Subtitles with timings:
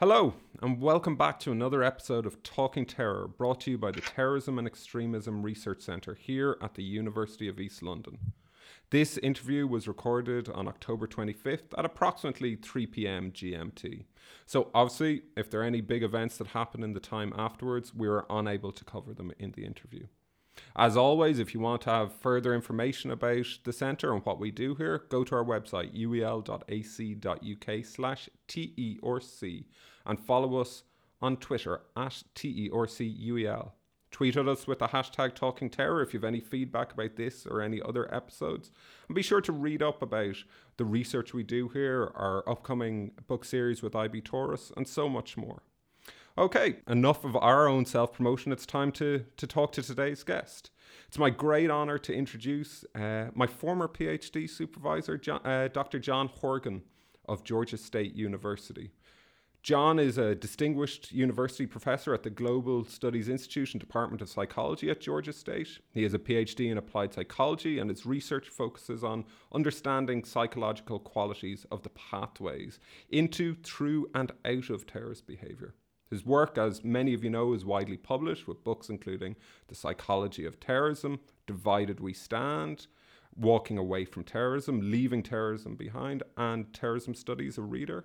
[0.00, 4.00] Hello, and welcome back to another episode of Talking Terror, brought to you by the
[4.00, 8.16] Terrorism and Extremism Research Centre here at the University of East London.
[8.90, 14.04] This interview was recorded on October 25th at approximately 3 pm GMT.
[14.46, 18.06] So, obviously, if there are any big events that happen in the time afterwards, we
[18.06, 20.06] are unable to cover them in the interview.
[20.76, 24.50] As always, if you want to have further information about the centre and what we
[24.50, 29.64] do here, go to our website uel.ac.uk slash TERC
[30.06, 30.82] and follow us
[31.20, 33.72] on Twitter at TERCUEL.
[34.10, 37.46] Tweet at us with the hashtag Talking Terror if you have any feedback about this
[37.46, 38.70] or any other episodes.
[39.06, 40.36] And be sure to read up about
[40.78, 45.36] the research we do here, our upcoming book series with IB Tauris, and so much
[45.36, 45.62] more.
[46.38, 48.52] Okay, enough of our own self promotion.
[48.52, 50.70] It's time to, to talk to today's guest.
[51.08, 55.98] It's my great honour to introduce uh, my former PhD supervisor, John, uh, Dr.
[55.98, 56.82] John Horgan
[57.26, 58.92] of Georgia State University.
[59.64, 64.90] John is a distinguished university professor at the Global Studies Institute and Department of Psychology
[64.90, 65.80] at Georgia State.
[65.92, 71.66] He has a PhD in applied psychology, and his research focuses on understanding psychological qualities
[71.72, 72.78] of the pathways
[73.10, 75.74] into, through, and out of terrorist behaviour.
[76.10, 79.36] His work, as many of you know, is widely published with books including
[79.68, 82.86] The Psychology of Terrorism, Divided We Stand,
[83.36, 88.04] Walking Away from Terrorism, Leaving Terrorism Behind, and Terrorism Studies, a reader.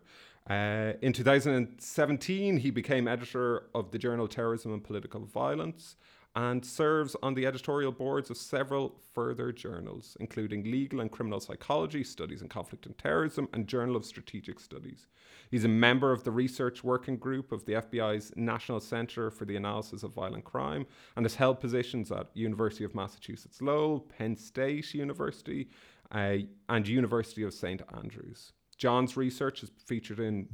[0.50, 5.96] Uh, in 2017, he became editor of the journal Terrorism and Political Violence
[6.36, 12.04] and serves on the editorial boards of several further journals, including Legal and Criminal Psychology,
[12.04, 15.08] Studies in Conflict and Terrorism, and Journal of Strategic Studies.
[15.52, 19.56] He's a member of the research working group of the FBI's National Center for the
[19.56, 24.94] Analysis of Violent Crime and has held positions at University of Massachusetts Lowell, Penn State
[24.96, 25.70] University,
[26.12, 26.38] uh,
[26.70, 27.82] and University of St.
[27.96, 28.54] Andrews.
[28.78, 30.48] John's research is featured in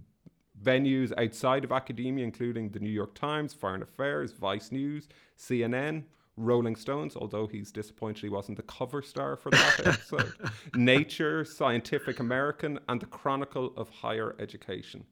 [0.64, 5.08] venues outside of academia, including the New York Times, Foreign Affairs, Vice News,
[5.38, 6.04] CNN,
[6.38, 10.34] Rolling Stones, although he's disappointed he wasn't the cover star for that episode,
[10.75, 15.03] Nature, Scientific American, and the Chronicle of Higher Education.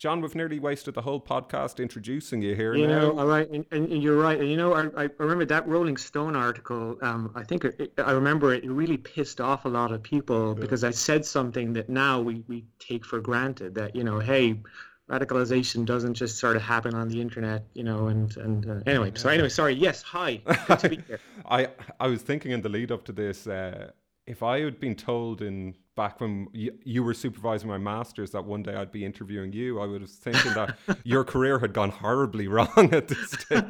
[0.00, 2.74] John, we've nearly wasted the whole podcast introducing you here.
[2.74, 3.00] You now.
[3.00, 4.40] know, all right, and, and, you're right.
[4.40, 6.96] And you know, I, I remember that Rolling Stone article.
[7.02, 10.60] Um, I think it, I remember it really pissed off a lot of people yeah.
[10.62, 13.74] because I said something that now we, we take for granted.
[13.74, 14.62] That you know, hey,
[15.10, 18.06] radicalization doesn't just sort of happen on the internet, you know.
[18.06, 19.74] And and uh, anyway, so anyway, sorry.
[19.74, 20.36] Yes, hi.
[20.66, 21.20] Good to be here.
[21.44, 21.68] I
[22.00, 23.90] I was thinking in the lead up to this, uh,
[24.30, 28.44] if I had been told in back when you, you were supervising my masters that
[28.44, 31.90] one day I'd be interviewing you, I would have thinking that your career had gone
[31.90, 33.64] horribly wrong at this stage.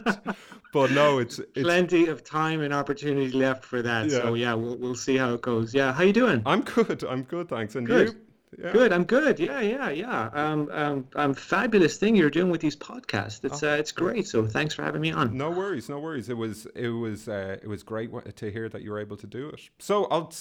[0.73, 4.11] But no, it's, it's plenty of time and opportunity left for that.
[4.11, 4.19] Yeah.
[4.21, 5.75] So yeah, we'll we'll see how it goes.
[5.75, 6.43] Yeah, how you doing?
[6.47, 7.03] I'm good.
[7.05, 7.75] I'm good, thanks.
[7.75, 8.09] And good.
[8.09, 8.17] you?
[8.59, 8.73] Yeah.
[8.73, 8.93] Good.
[8.93, 9.39] I'm good.
[9.39, 10.29] Yeah, yeah, yeah.
[10.33, 13.45] Um, um, um, fabulous thing you're doing with these podcasts.
[13.45, 14.27] It's, oh, uh, it's great.
[14.27, 15.37] So thanks for having me on.
[15.37, 16.29] No worries, no worries.
[16.29, 19.27] It was, it was, uh, it was great to hear that you were able to
[19.27, 19.61] do it.
[19.79, 20.33] So I'll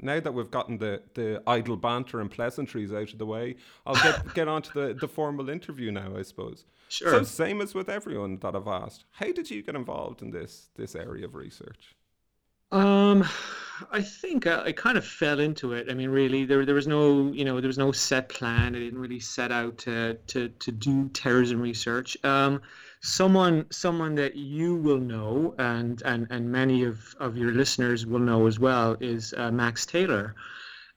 [0.00, 3.94] now that we've gotten the the idle banter and pleasantries out of the way, I'll
[3.94, 6.16] get get on to the the formal interview now.
[6.16, 6.64] I suppose.
[6.88, 7.10] Sure.
[7.10, 9.04] So same as with everyone that I've asked.
[9.10, 11.95] How did you get involved in this this area of research?
[12.72, 13.24] Um,
[13.92, 15.88] I think I, I, kind of fell into it.
[15.90, 18.74] I mean, really, there there was no, you know, there was no set plan.
[18.74, 22.16] I didn't really set out to to, to do terrorism research.
[22.24, 22.60] Um,
[23.02, 28.20] someone someone that you will know, and and and many of of your listeners will
[28.20, 30.34] know as well, is uh, Max Taylor.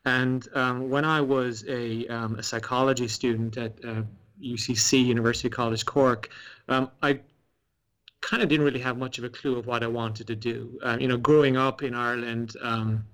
[0.06, 4.04] And um, when I was a um, a psychology student at uh,
[4.42, 6.30] UCC University College Cork,
[6.70, 7.20] um, I
[8.22, 10.80] kind of didn't really have much of a clue of what I wanted to do.
[10.84, 13.06] Um, you know, growing up in Ireland, um,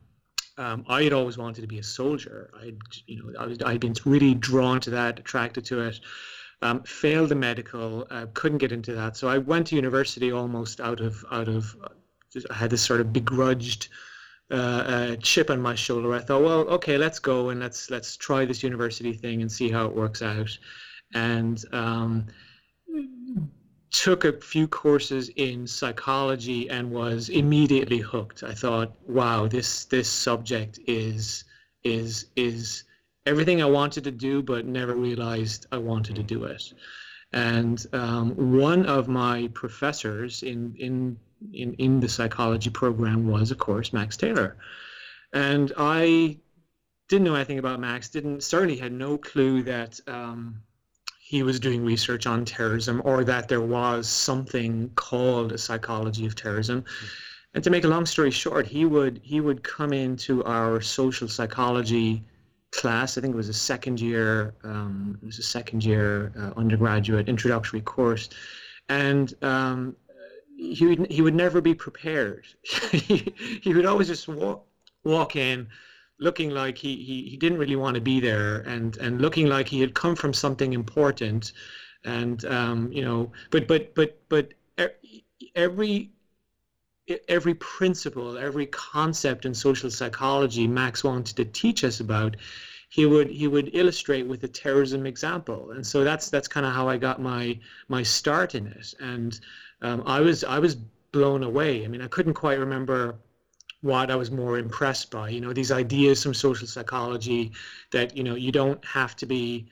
[0.57, 2.49] um, I had always wanted to be a soldier.
[2.59, 2.73] I,
[3.07, 5.99] you know, I was, I'd been really drawn to that, attracted to it.
[6.61, 9.17] Um, failed the medical, uh, couldn't get into that.
[9.17, 11.75] So I went to university almost out of out of.
[12.49, 13.89] I had this sort of begrudged
[14.49, 16.13] uh, uh, chip on my shoulder.
[16.13, 19.69] I thought, well, okay, let's go and let's let's try this university thing and see
[19.69, 20.57] how it works out.
[21.13, 22.27] And um,
[23.95, 28.43] took a few courses in psychology and was immediately hooked.
[28.43, 31.45] I thought, wow, this this subject is
[31.83, 32.83] is is
[33.25, 36.73] everything I wanted to do, but never realized I wanted to do it.
[37.31, 41.17] And um, one of my professors in in
[41.53, 44.57] in in the psychology program was, of course, Max Taylor,
[45.31, 46.37] and I
[47.07, 48.09] didn't know anything about Max.
[48.09, 50.01] Didn't certainly had no clue that.
[50.05, 50.63] Um,
[51.27, 56.35] he was doing research on terrorism or that there was something called a psychology of
[56.35, 56.85] terrorism.
[57.55, 61.27] And to make a long story short, he would he would come into our social
[61.27, 62.23] psychology
[62.69, 63.17] class.
[63.17, 64.53] I think it was a second year.
[64.63, 68.29] Um, it was a second year uh, undergraduate introductory course,
[68.89, 69.95] and um,
[70.55, 72.45] he would he would never be prepared.
[72.91, 73.33] he,
[73.63, 74.63] he would always just walk
[75.03, 75.69] walk in
[76.19, 79.67] looking like he, he, he didn't really want to be there and, and looking like
[79.67, 81.51] he had come from something important
[82.03, 84.53] and um, you know but but but but
[85.55, 86.11] every
[87.27, 92.35] every principle every concept in social psychology max wanted to teach us about
[92.89, 95.71] he would he would illustrate with a terrorism example.
[95.71, 97.59] And so that's that's kind of how i got my
[97.89, 98.93] my start in it.
[98.99, 99.37] And
[99.81, 100.75] um, i was i was
[101.11, 101.83] blown away.
[101.83, 103.15] I mean i couldn't quite remember
[103.85, 105.29] what I was more impressed by.
[105.29, 107.51] You know, these ideas from social psychology
[107.91, 109.67] that you know you don't have to be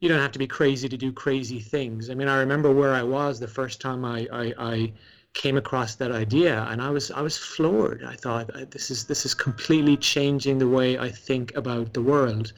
[0.00, 2.10] you don't have to be crazy to do crazy things.
[2.10, 4.92] I mean, I remember where I was the first time I I, I
[5.34, 8.02] came across that idea, and I was I was floored.
[8.04, 12.52] I thought this is this is completely changing the way I think about the world.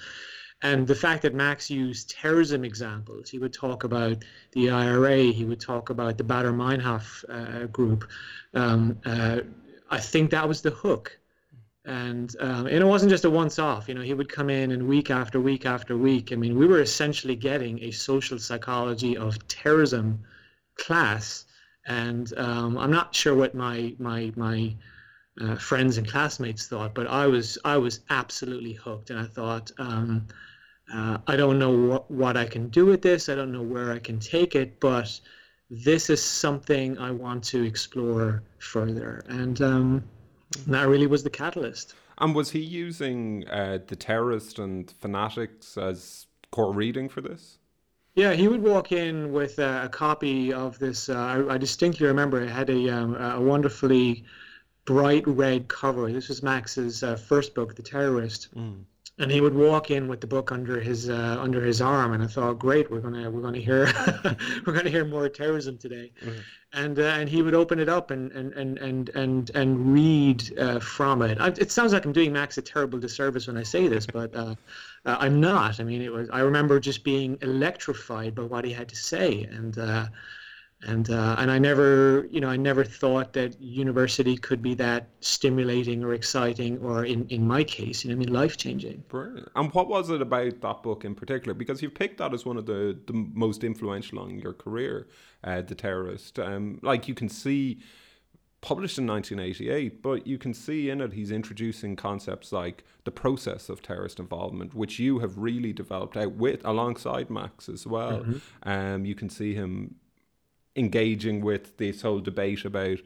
[0.62, 5.44] And the fact that Max used terrorism examples, he would talk about the IRA, he
[5.44, 8.08] would talk about the Baader Meinhof uh, group,
[8.54, 9.40] um, uh,
[9.90, 11.18] I think that was the hook.
[11.86, 13.88] And um, and it wasn't just a once off.
[13.88, 16.32] You know, he would come in and week after week after week.
[16.32, 20.24] I mean, we were essentially getting a social psychology of terrorism
[20.76, 21.44] class.
[21.86, 24.74] And um, I'm not sure what my my my
[25.40, 29.10] uh, friends and classmates thought, but I was I was absolutely hooked.
[29.10, 30.26] And I thought, um,
[30.92, 33.28] uh, I don't know what, what I can do with this.
[33.28, 35.20] I don't know where I can take it, but
[35.82, 39.24] this is something I want to explore further.
[39.28, 40.04] And um,
[40.66, 41.94] that really was the catalyst.
[42.18, 47.58] And was he using uh, the terrorist and fanatics as core reading for this?
[48.14, 51.08] Yeah, he would walk in with a, a copy of this.
[51.08, 54.24] Uh, I, I, distinctly remember it had a, um, a wonderfully
[54.84, 56.12] bright red cover.
[56.12, 58.54] This was Max's uh, first book, The Terrorist.
[58.54, 58.84] Mm
[59.18, 62.22] and he would walk in with the book under his uh, under his arm, and
[62.22, 63.86] I thought, great, we're gonna we're gonna hear
[64.66, 66.38] we're gonna hear more terrorism today, mm-hmm.
[66.72, 70.58] and uh, and he would open it up and and and and and, and read
[70.58, 71.40] uh, from it.
[71.40, 74.34] I, it sounds like I'm doing Max a terrible disservice when I say this, but
[74.34, 74.56] uh,
[75.06, 75.78] uh, I'm not.
[75.78, 79.44] I mean, it was I remember just being electrified by what he had to say,
[79.44, 80.06] and uh,
[80.82, 85.08] and uh, and I never, you know, I never thought that university could be that
[85.20, 89.02] stimulating or exciting, or in, in my case, you know, I mean, life changing.
[89.08, 89.48] Brilliant.
[89.56, 91.54] And what was it about that book in particular?
[91.54, 95.08] Because you've picked that as one of the, the most influential on your career,
[95.42, 96.38] uh, the terrorist.
[96.38, 97.80] Um, like you can see,
[98.60, 103.68] published in 1988, but you can see in it he's introducing concepts like the process
[103.68, 108.20] of terrorist involvement, which you have really developed out with alongside Max as well.
[108.20, 108.68] Mm-hmm.
[108.68, 109.96] Um, you can see him
[110.76, 112.98] engaging with this whole debate about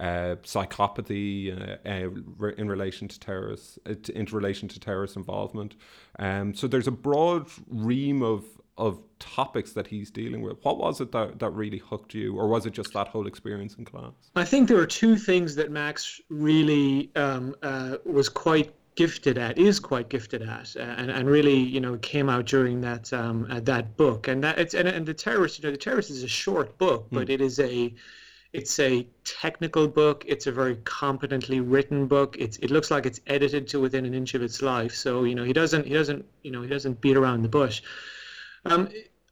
[0.00, 5.76] uh, psychopathy uh, uh, in relation to terrorists, uh, in relation to terrorist involvement.
[6.18, 8.44] Um, so there's a broad ream of
[8.76, 10.56] of topics that he's dealing with.
[10.64, 13.76] What was it that, that really hooked you, or was it just that whole experience
[13.76, 14.12] in class?
[14.34, 19.58] I think there were two things that Max really um, uh, was quite gifted at
[19.58, 23.46] is quite gifted at uh, and, and really you know came out during that um,
[23.50, 24.28] uh, that book.
[24.28, 27.06] And that it's and, and the terrorist you know the terrorist is a short book
[27.10, 27.30] but mm.
[27.30, 27.94] it is a
[28.54, 30.24] it's a technical book.
[30.28, 32.36] It's a very competently written book.
[32.38, 34.94] It's it looks like it's edited to within an inch of its life.
[34.94, 37.82] So you know he doesn't he doesn't you know he doesn't beat around the bush.
[38.64, 38.88] Um,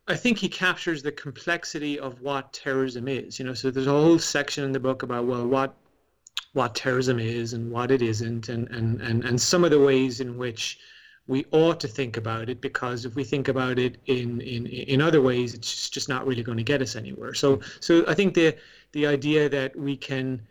[0.09, 3.39] I think he captures the complexity of what terrorism is.
[3.39, 5.73] You know, so there's a whole section in the book about well, what
[6.53, 10.21] what terrorism is and what it isn't, and, and, and, and some of the ways
[10.21, 10.79] in which
[11.27, 15.01] we ought to think about it because if we think about it in, in, in
[15.01, 17.33] other ways, it's just not really going to get us anywhere.
[17.33, 18.57] So, so I think the,
[18.93, 20.43] the idea that we can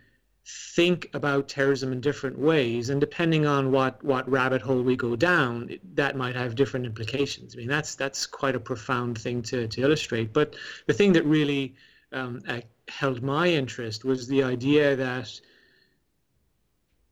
[0.44, 5.14] think about terrorism in different ways and depending on what, what rabbit hole we go
[5.14, 7.54] down, that might have different implications.
[7.54, 10.32] I mean, that's, that's quite a profound thing to, to illustrate.
[10.32, 11.76] But the thing that really
[12.12, 12.42] um,
[12.88, 15.40] held my interest was the idea that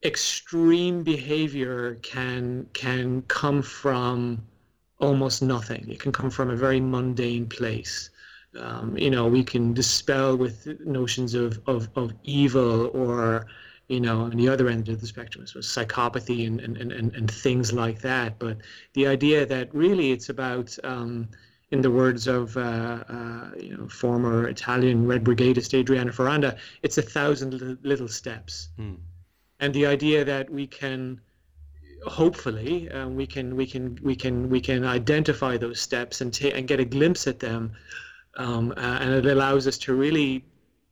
[0.02, 4.42] extreme behavior can can come from
[4.98, 5.88] almost nothing.
[5.88, 8.10] It can come from a very mundane place.
[8.58, 13.46] Um, you know, we can dispel with notions of, of, of evil or,
[13.88, 17.30] you know, on the other end of the spectrum, so psychopathy and, and, and, and
[17.30, 18.38] things like that.
[18.38, 18.58] But
[18.94, 21.28] the idea that really it's about, um,
[21.70, 26.98] in the words of, uh, uh, you know, former Italian Red Brigadist Adriana Faranda, it's
[26.98, 28.70] a thousand little steps.
[28.76, 28.94] Hmm
[29.60, 31.20] and the idea that we can
[32.06, 36.54] hopefully um, we can we can we can we can identify those steps and ta-
[36.54, 37.72] and get a glimpse at them
[38.36, 40.44] um, uh, and it allows us to really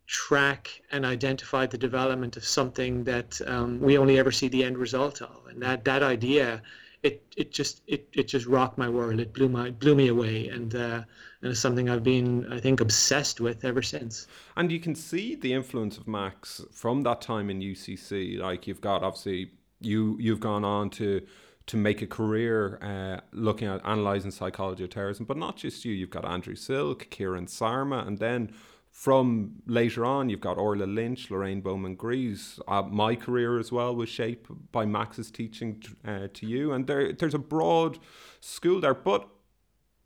[0.06, 4.76] track and identify the development of something that um, we only ever see the end
[4.76, 6.62] result of and that that idea
[7.02, 9.20] it it just it, it just rocked my world.
[9.20, 11.02] It blew my blew me away, and uh,
[11.42, 14.26] and it's something I've been I think obsessed with ever since.
[14.56, 18.38] And you can see the influence of Max from that time in UCC.
[18.38, 21.22] Like you've got obviously you you've gone on to
[21.66, 25.92] to make a career uh, looking at analysing psychology of terrorism, but not just you.
[25.92, 28.52] You've got Andrew Silke, Kiran Sarma, and then
[28.90, 32.58] from later on, you've got Orla Lynch, Lorraine Bowman Grieve.
[32.66, 37.12] Uh, my career as well was shaped by Max's teaching uh, to you, and there,
[37.12, 37.98] there's a broad
[38.40, 38.94] school there.
[38.94, 39.28] But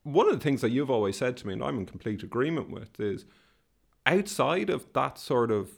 [0.02, 2.71] one of the things that you've always said to me, and I'm in complete agreement
[2.71, 3.25] with, is
[4.06, 5.71] outside of that sort of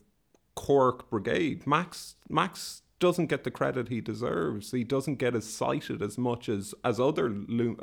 [0.54, 4.70] Cork brigade, Max Max doesn't get the credit he deserves.
[4.70, 7.34] He doesn't get as cited as much as as other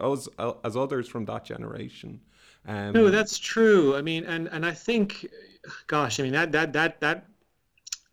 [0.02, 0.30] as,
[0.64, 2.22] as others from that generation.
[2.68, 3.96] Um, no, that's true.
[3.96, 5.28] I mean, and and I think,
[5.88, 7.26] gosh, I mean that that that that.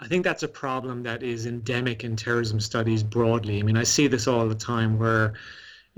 [0.01, 3.59] I think that's a problem that is endemic in terrorism studies broadly.
[3.59, 5.35] I mean, I see this all the time where,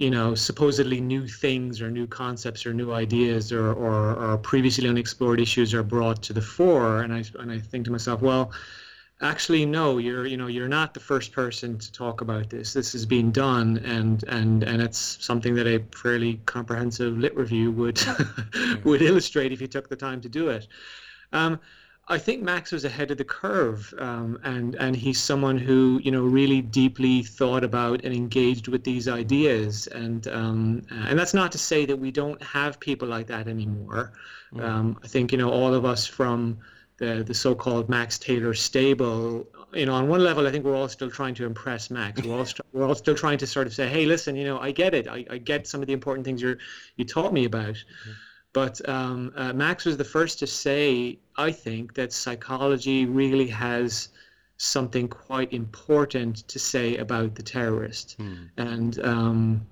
[0.00, 4.88] you know, supposedly new things or new concepts or new ideas or, or, or previously
[4.88, 7.02] unexplored issues are brought to the fore.
[7.02, 8.50] And I, and I think to myself, well,
[9.22, 12.72] actually no you're you know you're not the first person to talk about this.
[12.72, 17.70] This has been done and and and it's something that a fairly comprehensive lit review
[17.72, 18.00] would
[18.84, 20.66] would illustrate if you took the time to do it.
[21.34, 21.60] Um,
[22.10, 26.10] I think Max was ahead of the curve, um, and and he's someone who you
[26.10, 31.52] know really deeply thought about and engaged with these ideas, and um, and that's not
[31.52, 34.12] to say that we don't have people like that anymore.
[34.52, 34.62] Mm.
[34.62, 36.58] Um, I think you know all of us from
[36.96, 39.46] the the so-called Max Taylor stable.
[39.72, 42.20] You know, on one level, I think we're all still trying to impress Max.
[42.24, 44.58] We're all we we're all still trying to sort of say, hey, listen, you know,
[44.58, 45.06] I get it.
[45.06, 46.56] I, I get some of the important things you
[46.96, 47.74] you taught me about.
[47.74, 48.10] Mm-hmm.
[48.52, 54.08] But um, uh, Max was the first to say, I think, that psychology really has
[54.56, 58.16] something quite important to say about the terrorist.
[58.18, 58.50] Mm.
[58.56, 59.66] And um,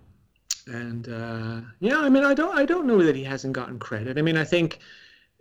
[0.66, 4.18] and uh, yeah, I mean, I don't I don't know that he hasn't gotten credit.
[4.18, 4.78] I mean, I think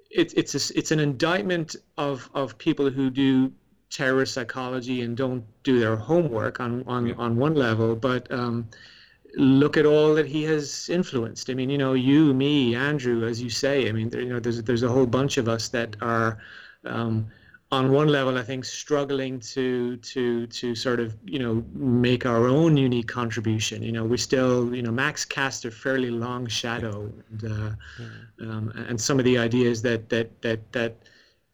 [0.09, 3.51] it's it's a, it's an indictment of of people who do
[3.89, 7.15] terrorist psychology and don't do their homework on on, yeah.
[7.17, 8.67] on one level, but um,
[9.35, 11.49] look at all that he has influenced.
[11.49, 13.89] I mean, you know, you, me, Andrew, as you say.
[13.89, 16.37] I mean, there, you know, there's there's a whole bunch of us that are.
[16.85, 17.27] Um,
[17.69, 22.47] on one level, I think struggling to to to sort of you know make our
[22.47, 23.83] own unique contribution.
[23.83, 28.49] You know, we still you know Max cast a fairly long shadow, and, uh, yeah.
[28.49, 30.95] um, and some of the ideas that that that that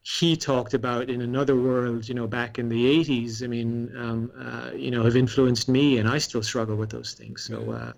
[0.04, 3.42] he talked about in another world, you know, back in the '80s.
[3.42, 7.14] I mean, um, uh, you know, have influenced me, and I still struggle with those
[7.14, 7.42] things.
[7.42, 7.92] So, uh,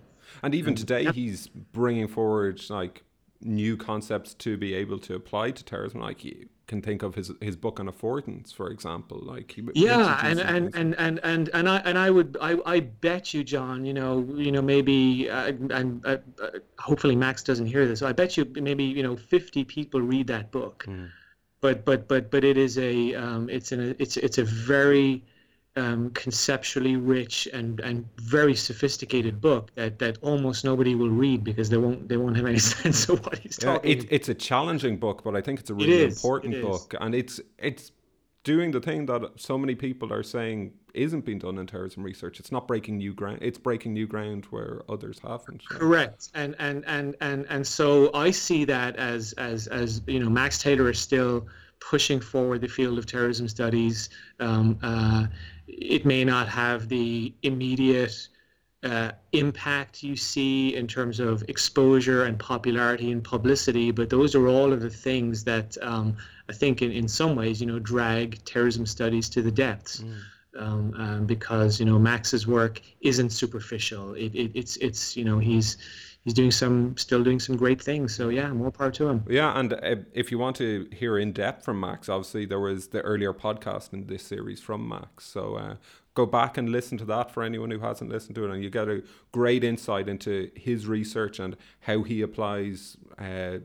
[0.44, 1.12] and even today, yeah.
[1.12, 3.02] he's bringing forward like
[3.40, 6.00] new concepts to be able to apply to terrorism.
[6.00, 9.18] Like you can think of his his book on affordance, for example.
[9.20, 12.80] Like he yeah, and and, and and and and I and I would I, I
[12.80, 13.84] bet you, John.
[13.84, 17.98] You know, you know maybe uh, and uh, uh, hopefully Max doesn't hear this.
[17.98, 20.84] So I bet you maybe you know fifty people read that book.
[20.86, 21.10] Mm.
[21.66, 25.24] But but but but it is a um, it's an it's it's a very
[25.74, 31.68] um, conceptually rich and, and very sophisticated book that, that almost nobody will read because
[31.68, 33.90] they won't they won't have any sense of what he's talking.
[33.90, 36.94] It, it's a challenging book, but I think it's a really it important it book,
[37.00, 37.90] and it's it's
[38.46, 42.38] doing the thing that so many people are saying isn't being done in terrorism research.
[42.38, 43.40] It's not breaking new ground.
[43.42, 45.68] It's breaking new ground where others haven't.
[45.68, 46.30] Correct.
[46.32, 50.58] And and and and and so I see that as as as you know, Max
[50.58, 51.48] Taylor is still
[51.80, 54.10] pushing forward the field of terrorism studies.
[54.38, 55.26] Um, uh,
[55.66, 58.28] it may not have the immediate
[58.84, 64.46] uh, impact you see in terms of exposure and popularity and publicity, but those are
[64.46, 66.16] all of the things that um,
[66.48, 70.00] I think, in, in some ways, you know, drag terrorism studies to the depths.
[70.00, 70.14] Mm.
[70.58, 74.14] Um, um, because you know Max's work isn't superficial.
[74.14, 75.76] It, it, it's it's you know he's
[76.26, 79.58] he's doing some still doing some great things so yeah more power to him yeah
[79.58, 83.00] and uh, if you want to hear in depth from max obviously there was the
[83.02, 85.76] earlier podcast in this series from max so uh,
[86.14, 88.68] go back and listen to that for anyone who hasn't listened to it and you
[88.68, 93.58] get a great insight into his research and how he applies uh,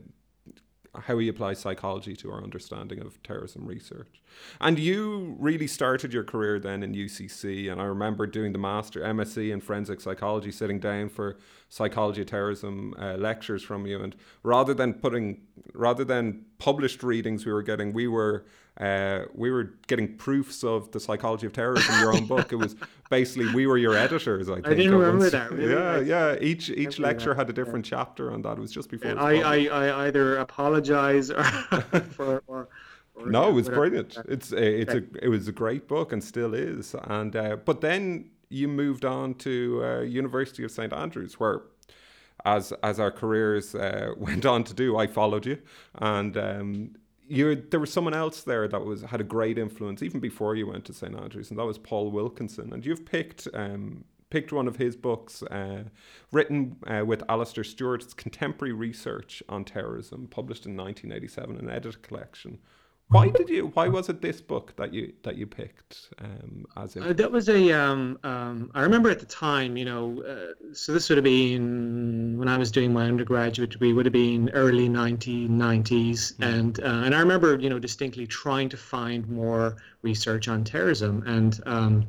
[0.94, 4.20] how he applies psychology to our understanding of terrorism research.
[4.60, 9.00] And you really started your career then in UCC, and I remember doing the master
[9.00, 11.38] MSc in forensic psychology, sitting down for
[11.70, 15.40] psychology of terrorism uh, lectures from you, and rather than putting
[15.72, 18.44] rather than published readings we were getting, we were
[18.78, 22.52] uh, we were getting proofs of the psychology of terrorism, your own book.
[22.52, 22.74] It was
[23.10, 24.48] basically we were your editors.
[24.48, 24.68] I think.
[24.68, 25.50] I didn't remember that.
[25.50, 25.72] Really.
[25.72, 26.36] Yeah, yeah.
[26.40, 27.98] Each each lecture had a different yeah.
[27.98, 29.18] chapter, and that was just before.
[29.18, 31.44] I, I, I either apologize or
[32.10, 32.42] for.
[32.46, 32.68] Or,
[33.14, 34.16] or no, it was brilliant.
[34.26, 36.94] It's a, it's a it was a great book and still is.
[37.04, 41.62] And uh, but then you moved on to uh, University of St Andrews, where
[42.44, 45.58] as as our careers uh, went on to do, I followed you,
[45.96, 46.96] and um,
[47.32, 50.66] you there was someone else there that was had a great influence even before you
[50.66, 52.72] went to St Andrews, and that was Paul Wilkinson.
[52.72, 55.84] And you've picked um, picked one of his books, uh,
[56.30, 58.02] written uh, with Alastair Stewart.
[58.02, 62.58] It's contemporary research on terrorism, published in 1987, an edited collection
[63.12, 63.70] why did you?
[63.74, 66.96] Why was it this book that you that you picked um, as?
[66.96, 67.72] Uh, that was a.
[67.72, 72.38] Um, um, I remember at the time, you know, uh, so this would have been
[72.38, 73.92] when I was doing my undergraduate degree.
[73.92, 76.42] Would have been early 1990s, mm-hmm.
[76.42, 81.22] and uh, and I remember, you know, distinctly trying to find more research on terrorism,
[81.26, 82.06] and um,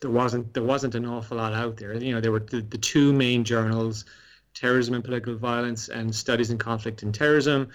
[0.00, 1.94] there wasn't there wasn't an awful lot out there.
[1.94, 4.06] You know, there were the, the two main journals,
[4.54, 7.68] Terrorism and Political Violence, and Studies in Conflict and Terrorism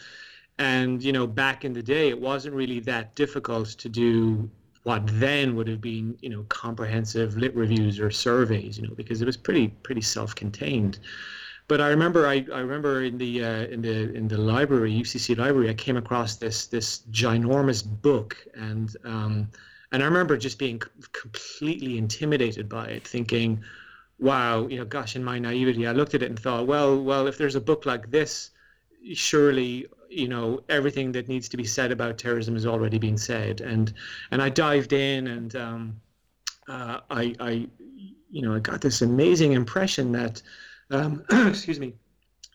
[0.57, 4.49] and, you know, back in the day, it wasn't really that difficult to do
[4.83, 9.21] what then would have been, you know, comprehensive lit reviews or surveys, you know, because
[9.21, 10.99] it was pretty, pretty self-contained.
[11.67, 15.35] But I remember, I, I remember in the uh, in the in the library, UCC
[15.35, 19.49] library, I came across this this ginormous book, and um,
[19.91, 20.79] and I remember just being
[21.11, 23.63] completely intimidated by it, thinking,
[24.19, 27.25] "Wow, you know, gosh!" In my naivety, I looked at it and thought, "Well, well,
[27.25, 28.51] if there's a book like this,
[29.15, 33.61] surely you know everything that needs to be said about terrorism has already been said.
[33.61, 33.93] And
[34.31, 36.01] and i dived in and um,
[36.67, 37.67] uh, i i
[38.29, 40.41] you know i got this amazing impression that
[40.91, 41.93] um, excuse me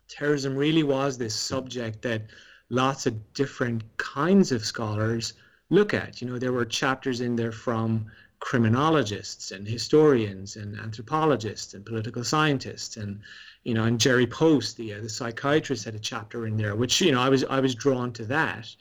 [0.09, 2.23] terrorism really was this subject that
[2.69, 5.35] lots of different kinds of scholars
[5.71, 6.21] look at.
[6.21, 8.07] You know there were chapters in there from
[8.41, 13.21] criminologists and historians and anthropologists and political scientists and
[13.65, 17.01] you know, and Jerry Post, the uh, the psychiatrist, had a chapter in there, which
[17.01, 18.75] you know I was I was drawn to that.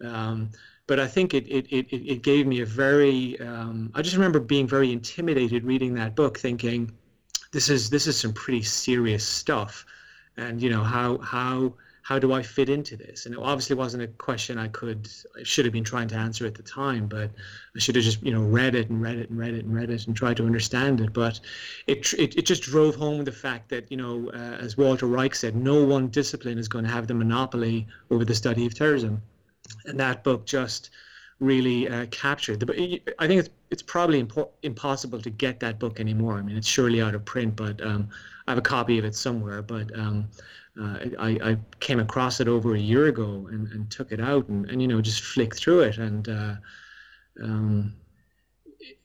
[0.00, 0.06] Mm.
[0.12, 0.50] Um,
[0.86, 4.40] but I think it it, it, it gave me a very um, I just remember
[4.40, 6.92] being very intimidated reading that book, thinking
[7.52, 9.84] this is this is some pretty serious stuff,
[10.36, 13.24] and you know how how how do I fit into this?
[13.24, 15.08] And it obviously wasn't a question I could,
[15.40, 17.30] I should have been trying to answer at the time, but
[17.74, 19.74] I should have just, you know, read it and read it and read it and
[19.74, 21.14] read it and tried to understand it.
[21.14, 21.40] But
[21.86, 25.34] it, it, it just drove home the fact that, you know, uh, as Walter Reich
[25.34, 29.22] said, no one discipline is going to have the monopoly over the study of terrorism.
[29.86, 30.90] And that book just
[31.40, 32.60] really uh, captured.
[32.60, 36.34] The, I think it's it's probably impo- impossible to get that book anymore.
[36.34, 38.08] I mean, it's surely out of print, but um,
[38.46, 39.62] I have a copy of it somewhere.
[39.62, 40.28] But um,
[40.80, 44.48] uh, I, I came across it over a year ago and, and took it out
[44.48, 45.98] and, and you know just flicked through it.
[45.98, 46.54] And uh,
[47.42, 47.94] um,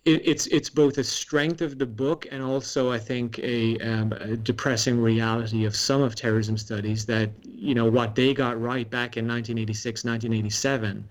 [0.05, 4.13] it, it's it's both a strength of the book and also I think a, um,
[4.13, 8.89] a, depressing reality of some of terrorism studies that you know what they got right
[8.89, 11.07] back in 1986 1987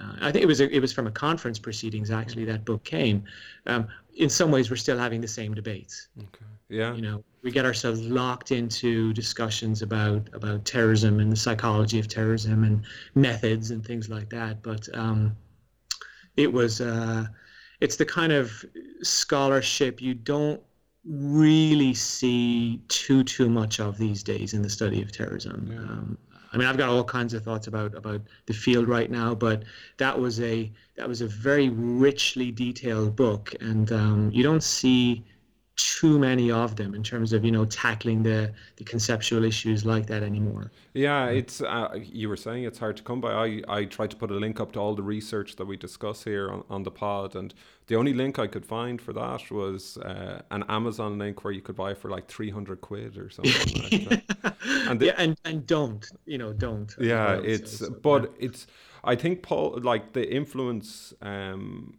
[0.00, 2.84] uh, I think it was a, it was from a conference proceedings actually that book
[2.84, 3.24] came.
[3.66, 6.08] Um, in some ways we're still having the same debates.
[6.18, 6.44] Okay.
[6.68, 6.94] Yeah.
[6.94, 12.08] You know we get ourselves locked into discussions about about terrorism and the psychology of
[12.08, 12.82] terrorism and
[13.14, 14.64] methods and things like that.
[14.64, 15.36] But um,
[16.36, 17.26] it was uh,
[17.80, 18.64] it's the kind of
[19.00, 20.60] scholarship you don't
[21.04, 25.68] really see too too much of these days in the study of terrorism.
[25.70, 25.78] Yeah.
[25.78, 26.18] um,
[26.52, 29.62] I mean, I've got all kinds of thoughts about about the field right now, but
[29.98, 35.24] that was a that was a very richly detailed book, and um, you don't see
[35.76, 40.06] too many of them in terms of you know tackling the the conceptual issues like
[40.06, 40.70] that anymore.
[40.94, 43.32] Yeah it's uh, you were saying it's hard to come by.
[43.32, 46.24] I i tried to put a link up to all the research that we discuss
[46.24, 47.52] here on, on the pod and
[47.88, 51.60] the only link i could find for that was uh, an amazon link where you
[51.60, 54.22] could buy for like 300 quid or something like
[54.88, 58.22] and the, yeah and and don't you know don't yeah well, it's so, so, but
[58.22, 58.46] yeah.
[58.46, 58.66] it's
[59.04, 61.96] i think paul like the influence um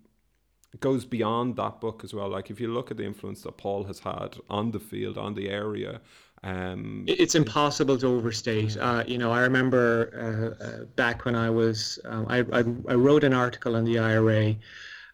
[0.80, 2.30] goes beyond that book as well.
[2.30, 5.34] Like if you look at the influence that Paul has had on the field, on
[5.34, 6.02] the area,
[6.44, 8.78] um, it's impossible to overstate.
[8.78, 12.94] Uh, you know, I remember uh, uh, back when I was, um, I, I, I,
[12.94, 14.56] wrote an article on the IRA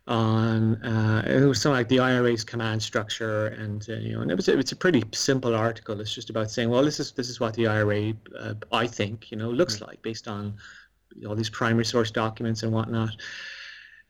[0.06, 4.32] on uh, it was something like the IRA's command structure, and uh, you know, and
[4.32, 6.02] it was it's a pretty simple article.
[6.02, 9.32] It's just about saying, well, this is this is what the IRA, uh, I think,
[9.32, 10.56] you know, looks like based on
[11.26, 13.16] all these primary source documents and whatnot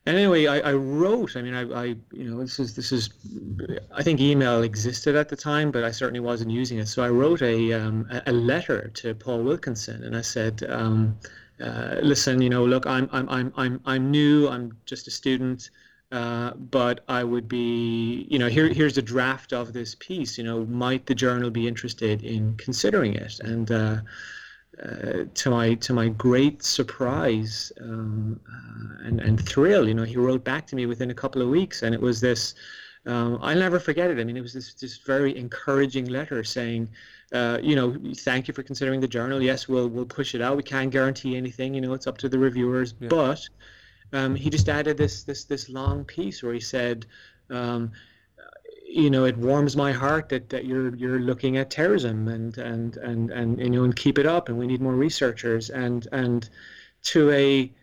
[0.05, 1.37] and anyway, I, I, wrote.
[1.37, 3.09] I mean, I, I, you know, this is this is.
[3.95, 6.87] I think email existed at the time, but I certainly wasn't using it.
[6.87, 11.17] So I wrote a um, a letter to Paul Wilkinson, and I said, um,
[11.61, 14.49] uh, "Listen, you know, look, I'm I'm I'm I'm I'm new.
[14.49, 15.69] I'm just a student,
[16.11, 20.37] uh, but I would be, you know, here here's a draft of this piece.
[20.37, 23.97] You know, might the journal be interested in considering it?" And uh,
[24.81, 30.17] uh, to my to my great surprise um, uh, and and thrill, you know, he
[30.17, 32.55] wrote back to me within a couple of weeks, and it was this
[33.05, 34.19] um, I'll never forget it.
[34.19, 36.89] I mean, it was this this very encouraging letter saying,
[37.33, 39.41] uh, you know, thank you for considering the journal.
[39.41, 40.55] Yes, we'll we'll push it out.
[40.55, 41.73] We can't guarantee anything.
[41.73, 42.93] You know, it's up to the reviewers.
[42.99, 43.09] Yeah.
[43.09, 43.49] But
[44.13, 47.05] um, he just added this this this long piece where he said.
[47.49, 47.91] Um,
[48.93, 52.97] you know, it warms my heart that, that you're you're looking at terrorism and, and
[52.97, 56.49] and and you know and keep it up and we need more researchers and and
[57.01, 57.73] to a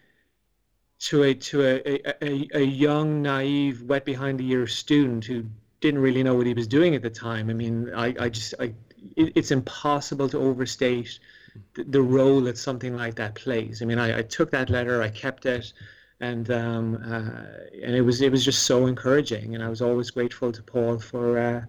[1.01, 5.45] to a to a, a, a young naive wet behind the ear student who
[5.81, 7.51] didn't really know what he was doing at the time.
[7.51, 8.73] I mean, I, I just I
[9.17, 11.19] it, it's impossible to overstate
[11.75, 13.83] the, the, role that something like that plays.
[13.83, 15.73] I mean, I, I took that letter, I kept it
[16.21, 20.11] and um, uh, and it was it was just so encouraging, and I was always
[20.11, 21.63] grateful to Paul for uh,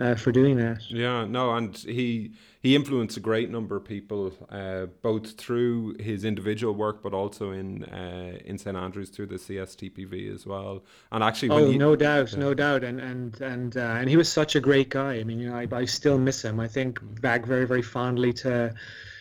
[0.00, 0.88] uh, for doing that.
[0.88, 6.24] Yeah, no, and he he influenced a great number of people, uh, both through his
[6.24, 10.84] individual work, but also in uh, in St Andrews through the CSTPV as well.
[11.10, 14.30] And actually, oh, he, no doubt, no doubt, and and and uh, and he was
[14.30, 15.14] such a great guy.
[15.14, 16.60] I mean, you know, I, I still miss him.
[16.60, 17.20] I think mm.
[17.20, 18.72] back very very fondly to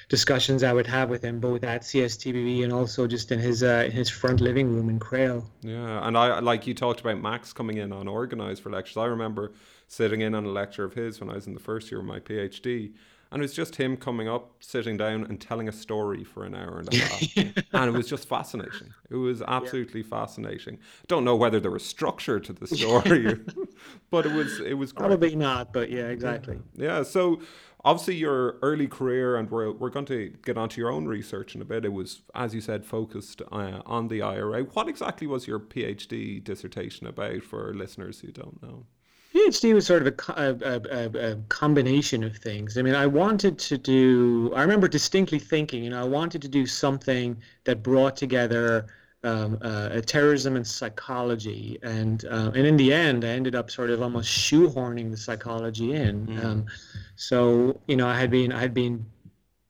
[0.10, 3.84] discussions I would have with him both at CSTPV and also just in his uh,
[3.86, 5.46] in his front living room in Crail.
[5.62, 8.98] Yeah, and I like you talked about Max coming in on organised for lectures.
[8.98, 9.54] I remember
[9.88, 12.06] sitting in on a lecture of his when I was in the first year of
[12.06, 12.94] my PhD.
[13.32, 16.56] And it was just him coming up, sitting down, and telling a story for an
[16.56, 17.38] hour and a half.
[17.74, 18.92] and it was just fascinating.
[19.12, 20.08] It was absolutely yeah.
[20.10, 20.80] fascinating.
[21.08, 23.40] Don't know whether there was structure to the story,
[24.10, 25.10] but it was it was great.
[25.10, 25.72] probably not.
[25.74, 26.58] But yeah, exactly.
[26.76, 26.98] Yeah.
[26.98, 27.04] yeah.
[27.04, 27.42] So
[27.86, 31.62] obviously your early career and we're, we're going to get onto your own research in
[31.62, 35.48] a bit it was as you said focused uh, on the ira what exactly was
[35.48, 38.86] your phd dissertation about for listeners who don't know
[39.34, 42.80] PhD was sort of a, a, a, a, combination of things.
[42.80, 46.48] I mean, I wanted to do, I remember distinctly thinking, you know, I wanted to
[46.48, 48.88] do something that brought together
[49.24, 53.90] um, uh, terrorism and psychology, and uh, and in the end, I ended up sort
[53.90, 56.28] of almost shoehorning the psychology in.
[56.28, 56.46] Mm.
[56.46, 56.66] Um,
[57.16, 59.06] so you know, I had been I had been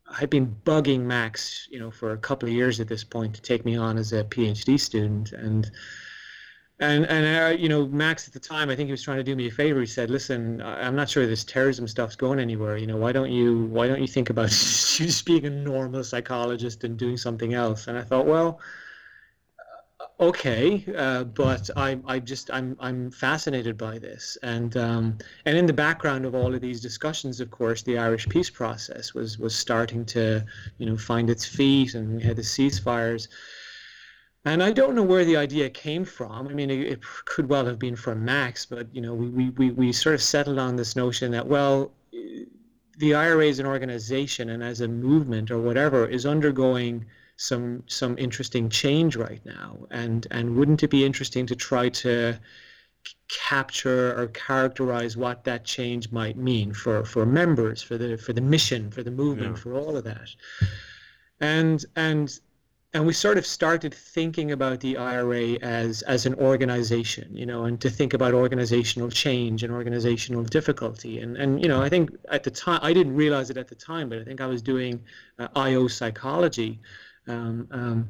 [0.08, 3.34] I had been bugging Max, you know, for a couple of years at this point
[3.36, 5.72] to take me on as a PhD student, and
[6.80, 9.24] and and uh, you know, Max at the time, I think he was trying to
[9.24, 9.80] do me a favor.
[9.80, 12.78] He said, "Listen, I'm not sure this terrorism stuff's going anywhere.
[12.78, 16.84] You know, why don't you why don't you think about just being a normal psychologist
[16.84, 18.60] and doing something else?" And I thought, well
[20.20, 25.66] okay, uh, but I, I just I'm I'm fascinated by this, and um, and in
[25.66, 29.56] the background of all of these discussions, of course, the Irish peace process was was
[29.56, 30.46] starting to
[30.78, 33.28] you know find its feet, and we had the ceasefires.
[34.46, 36.48] And I don't know where the idea came from.
[36.48, 39.72] I mean, it, it could well have been from Max, but you know, we, we,
[39.72, 41.92] we sort of settled on this notion that well,
[42.98, 47.06] the IRA as an organization and as a movement or whatever is undergoing
[47.39, 52.38] some some interesting change right now and and wouldn't it be interesting to try to
[53.30, 58.41] capture or characterize what that change might mean for for members for the for the
[58.41, 59.62] mission for the movement yeah.
[59.62, 60.30] for all of that
[61.39, 62.41] and and
[62.93, 67.65] and we sort of started thinking about the IRA as as an organization, you know,
[67.65, 71.19] and to think about organizational change and organizational difficulty.
[71.19, 73.75] And and you know, I think at the time I didn't realize it at the
[73.75, 75.04] time, but I think I was doing
[75.38, 76.80] uh, IO psychology,
[77.30, 78.10] um, um,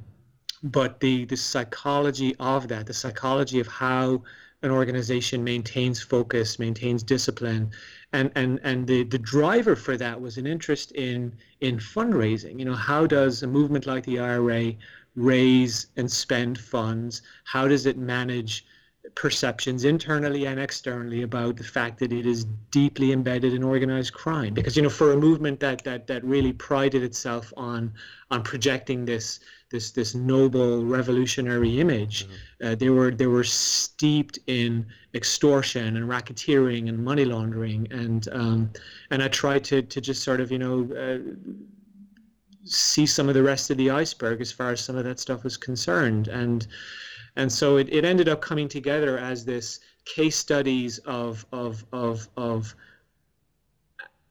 [0.64, 4.24] but the, the psychology of that, the psychology of how
[4.62, 7.72] an organization maintains focus, maintains discipline,
[8.12, 12.60] and and and the the driver for that was an interest in in fundraising.
[12.60, 14.74] You know, how does a movement like the IRA
[15.16, 17.22] raise and spend funds?
[17.46, 18.66] How does it manage
[19.16, 24.54] perceptions internally and externally about the fact that it is deeply embedded in organized crime.
[24.54, 27.94] Because you know for a movement that that that really prided itself on
[28.32, 29.40] on projecting this
[29.72, 32.68] this this noble revolutionary image mm-hmm.
[32.68, 37.88] uh, they were they were steeped in extortion and racketeering and money laundering.
[37.92, 38.72] And um,
[39.12, 41.20] and I tried to to just sort of you know uh,
[42.66, 45.44] see some of the rest of the iceberg as far as some of that stuff
[45.44, 46.28] was concerned.
[46.28, 46.68] And
[47.40, 52.28] and so it, it ended up coming together as this case studies of of of
[52.36, 52.76] of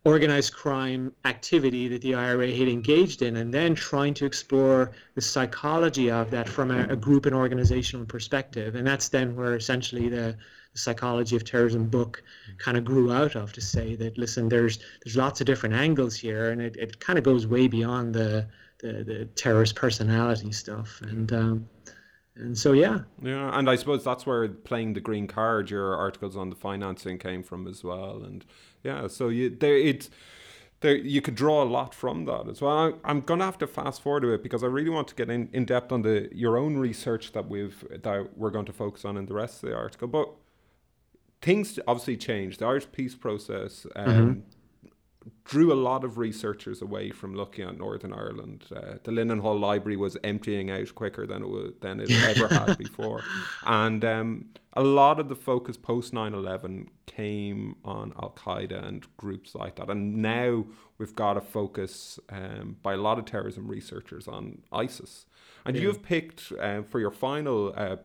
[0.05, 5.23] organized crime activity that the IRA had engaged in, and then trying to explore the
[5.23, 8.75] psychology of that from a, a group and organizational perspective.
[8.75, 10.37] And that's then where essentially the,
[10.75, 12.23] the psychology of terrorism book
[12.59, 16.15] kind of grew out of to say that listen, there's there's lots of different angles
[16.15, 18.47] here, and it, it kind of goes way beyond the
[18.81, 21.01] the, the terrorist personality stuff.
[21.03, 21.69] And um,
[22.39, 26.37] and so yeah yeah and i suppose that's where playing the green card your articles
[26.37, 28.45] on the financing came from as well and
[28.83, 30.11] yeah so you there it's
[30.81, 33.67] there you could draw a lot from that as well I, am gonna have to
[33.67, 36.29] fast forward a bit because i really want to get in, in depth on the
[36.33, 39.71] your own research that we've that we're going to focus on in the rest of
[39.71, 40.29] the article but
[41.41, 42.61] things obviously changed.
[42.61, 44.41] The Irish peace process um, Mm-hmm.
[45.45, 48.65] Drew a lot of researchers away from looking at Northern Ireland.
[48.75, 52.49] Uh, the Linen Hall Library was emptying out quicker than it was, than it ever
[52.49, 53.23] had before,
[53.65, 59.55] and um, a lot of the focus post 9-11 came on Al Qaeda and groups
[59.57, 59.91] like that.
[59.91, 60.67] And now
[60.99, 65.27] we've got a focus um, by a lot of terrorism researchers on ISIS.
[65.65, 67.97] And you have picked um, for your final uh,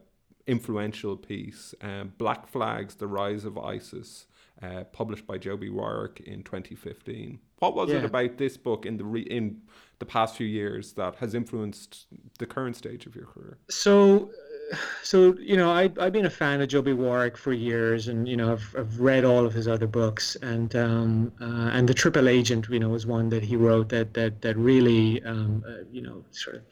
[0.47, 4.25] influential piece, um, Black Flags: The Rise of ISIS,
[4.61, 7.39] uh, published by Joby Warrick in 2015.
[7.59, 9.61] What was it about this book in the re- in
[9.99, 13.57] the past few years that has influenced the current stage of your career?
[13.69, 14.29] So,
[14.71, 18.27] uh, so you know, I I've been a fan of Joby Warrick for years, and
[18.27, 21.93] you know, I've I've read all of his other books, and um, uh, and the
[21.93, 25.83] Triple Agent, you know, was one that he wrote that that that really, um, uh,
[25.91, 26.63] you know, sort of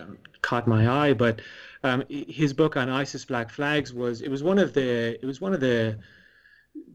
[0.00, 1.12] um, caught my eye.
[1.12, 1.40] But
[1.84, 5.40] um, his book on ISIS Black Flags was it was one of the it was
[5.40, 5.98] one of the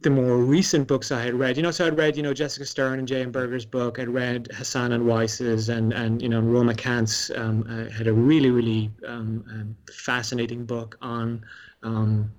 [0.02, 1.58] the more recent books I had read.
[1.58, 3.32] You know, so I'd read, you know, Jessica Stern and J.M.
[3.32, 4.00] Berger's book.
[4.00, 8.14] I'd read Hassan and Weiss's, and and you know, Roma Kant's um, uh, had a
[8.14, 11.44] really really um, um, fascinating book on
[11.84, 12.32] um,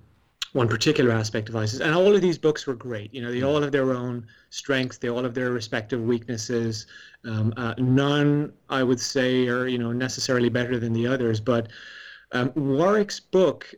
[0.53, 1.79] one particular aspect of ISIS.
[1.79, 3.13] And all of these books were great.
[3.13, 4.97] You know, they all have their own strengths.
[4.97, 6.87] They all have their respective weaknesses.
[7.25, 11.39] Um, uh, none, I would say, are you know necessarily better than the others.
[11.39, 11.69] But
[12.31, 13.73] um, Warrick's book.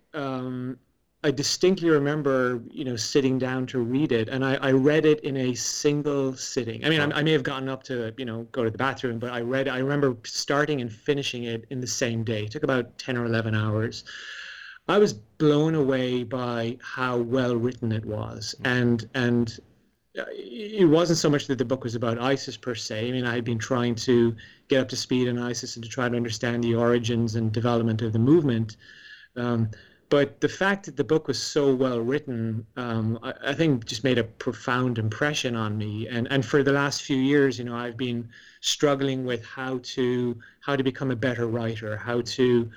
[1.23, 5.19] I distinctly remember, you know, sitting down to read it, and I, I read it
[5.19, 6.83] in a single sitting.
[6.83, 9.19] I mean, I, I may have gotten up to, you know, go to the bathroom,
[9.19, 9.67] but I read.
[9.67, 12.45] I remember starting and finishing it in the same day.
[12.45, 14.03] It took about ten or eleven hours.
[14.87, 19.59] I was blown away by how well written it was, and and
[20.17, 23.07] uh, it wasn't so much that the book was about ISIS per se.
[23.07, 24.35] I mean, I had been trying to
[24.69, 28.01] get up to speed on ISIS and to try to understand the origins and development
[28.01, 28.77] of the movement.
[29.35, 29.69] Um,
[30.11, 34.03] but the fact that the book was so well written, um, I, I think, just
[34.03, 36.07] made a profound impression on me.
[36.09, 38.27] And and for the last few years, you know, I've been
[38.59, 42.69] struggling with how to how to become a better writer, how to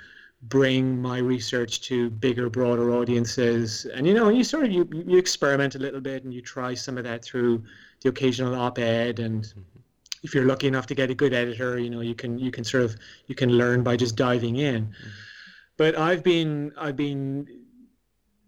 [0.43, 3.85] bring my research to bigger, broader audiences.
[3.87, 6.75] And you know, you sort of you you experiment a little bit and you try
[6.75, 7.65] some of that through
[8.03, 9.53] the occasional op-ed and
[10.23, 12.63] if you're lucky enough to get a good editor, you know, you can you can
[12.63, 14.95] sort of you can learn by just diving in.
[15.77, 17.49] But I've been I've been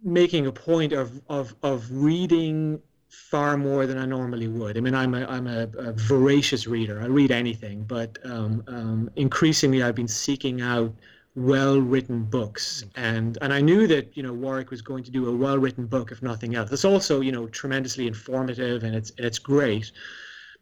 [0.03, 4.77] making a point of of of reading far more than I normally would.
[4.77, 7.01] I mean, I'm a I'm a, a voracious reader.
[7.01, 10.93] I read anything, but um, um, increasingly I've been seeking out
[11.35, 15.37] well-written books, and and I knew that you know Warrick was going to do a
[15.37, 16.71] well-written book, if nothing else.
[16.73, 19.93] It's also you know tremendously informative, and it's it's great.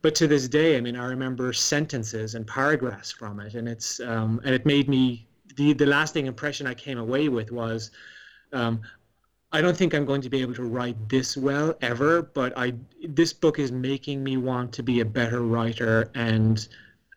[0.02, 4.00] But to this day, I mean, I remember sentences and paragraphs from it, and it's
[4.00, 7.90] um, and it made me the the lasting impression I came away with was.
[8.52, 8.82] Um,
[9.52, 12.74] I don't think I'm going to be able to write this well ever, but I
[13.08, 16.66] this book is making me want to be a better writer and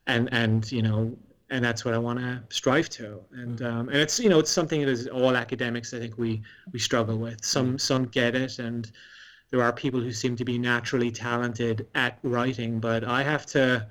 [0.05, 1.17] and and you know
[1.49, 3.21] and that's what I want to strive to.
[3.31, 6.43] And um, and it's you know it's something that is all academics I think we
[6.71, 7.43] we struggle with.
[7.43, 8.91] Some some get it and
[9.49, 13.87] there are people who seem to be naturally talented at writing, but I have to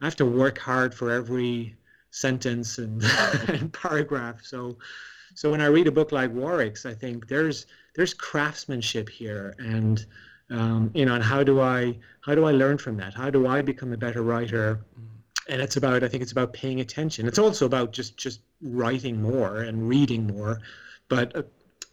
[0.00, 1.76] I have to work hard for every
[2.10, 3.02] sentence and,
[3.48, 4.44] and paragraph.
[4.44, 4.76] So
[5.34, 10.04] so when I read a book like Warrick's, I think there's there's craftsmanship here, and
[10.50, 13.14] um, you know, and how do I how do I learn from that?
[13.14, 14.84] How do I become a better writer?
[15.48, 17.26] And it's about I think it's about paying attention.
[17.26, 20.60] It's also about just just writing more and reading more,
[21.08, 21.42] but uh,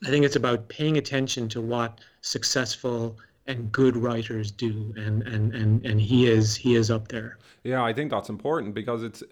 [0.05, 5.53] I think it's about paying attention to what successful and good writers do, and and
[5.53, 7.37] and and he is he is up there.
[7.63, 9.23] Yeah, I think that's important because it's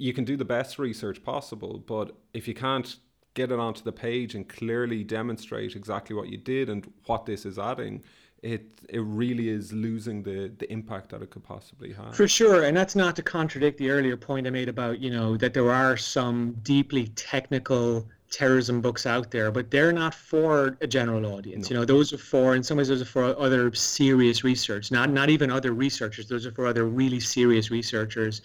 [0.00, 2.96] you can do the best research possible, but if you can't
[3.34, 7.44] get it onto the page and clearly demonstrate exactly what you did and what this
[7.44, 8.02] is adding,
[8.42, 12.16] it it really is losing the the impact that it could possibly have.
[12.16, 15.36] For sure, and that's not to contradict the earlier point I made about you know
[15.36, 20.86] that there are some deeply technical terrorism books out there, but they're not for a
[20.86, 21.68] general audience.
[21.68, 25.10] You know, those are for in some ways those are for other serious research, not
[25.10, 26.26] not even other researchers.
[26.26, 28.40] Those are for other really serious researchers.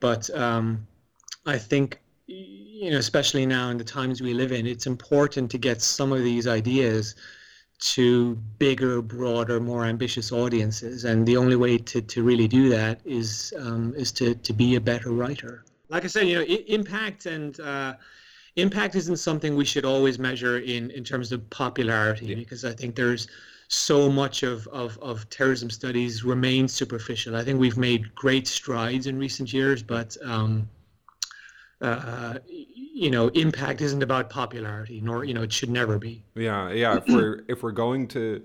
[0.00, 0.86] But um,
[1.48, 5.58] I think you know, especially now in the times we live in, it's important to
[5.58, 7.14] get some of these ideas
[7.80, 11.04] to bigger, broader, more ambitious audiences.
[11.04, 14.76] And the only way to, to really do that is um, is to, to be
[14.76, 15.64] a better writer.
[15.88, 17.94] Like I said, you know, I- impact and uh,
[18.56, 22.94] impact isn't something we should always measure in, in terms of popularity because I think
[22.94, 23.26] there's
[23.68, 27.36] so much of, of, of terrorism studies remains superficial.
[27.36, 30.68] I think we've made great strides in recent years, but um,
[31.80, 36.24] uh, you know, impact isn't about popularity, nor you know, it should never be.
[36.34, 36.96] Yeah, yeah.
[36.96, 38.42] If we're if we're going to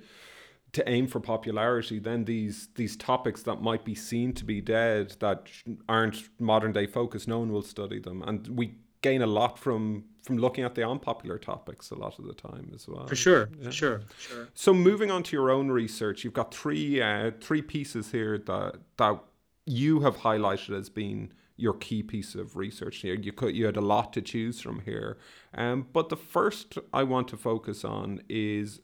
[0.74, 5.15] to aim for popularity, then these these topics that might be seen to be dead,
[5.19, 5.48] that
[5.89, 10.04] aren't modern day focus, no one will study them, and we gain a lot from
[10.24, 13.06] from looking at the unpopular topics a lot of the time as well.
[13.08, 13.65] For sure, yeah.
[13.65, 14.48] for sure, sure.
[14.54, 18.76] So moving on to your own research, you've got three uh, three pieces here that
[18.98, 19.19] that
[19.65, 23.13] you have highlighted as being your key piece of research here.
[23.13, 25.18] You could you had a lot to choose from here,
[25.54, 28.82] um, but the first I want to focus on is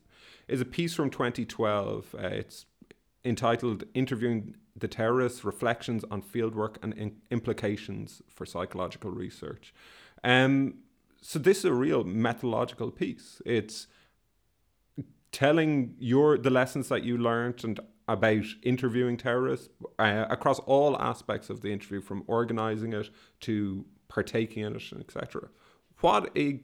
[0.47, 2.15] is a piece from 2012.
[2.15, 2.65] Uh, it's
[3.25, 9.73] entitled "Interviewing the Terrorists: Reflections on Fieldwork and in- Implications for Psychological Research."
[10.23, 10.75] Um,
[11.21, 13.41] so this is a real methodological piece.
[13.45, 13.87] It's
[15.31, 19.69] telling your the lessons that you learned and about interviewing terrorists
[19.99, 23.09] uh, across all aspects of the interview, from organizing it
[23.41, 25.47] to partaking in it, etc.
[26.01, 26.59] What a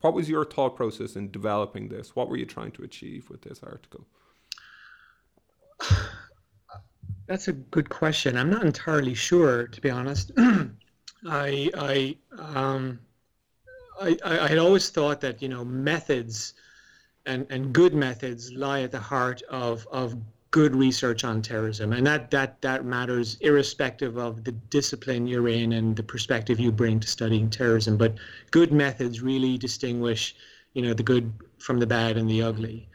[0.00, 2.16] what was your thought process in developing this?
[2.16, 4.06] What were you trying to achieve with this article?
[7.26, 8.38] That's a good question.
[8.38, 10.32] I'm not entirely sure, to be honest.
[11.26, 13.00] I I um
[14.00, 16.54] I, I had always thought that you know methods
[17.26, 20.16] and and good methods lie at the heart of of
[20.50, 25.72] good research on terrorism and that that that matters irrespective of the discipline you're in
[25.72, 28.14] and the perspective you bring to studying terrorism but
[28.50, 30.34] good methods really distinguish
[30.72, 32.88] you know the good from the bad and the ugly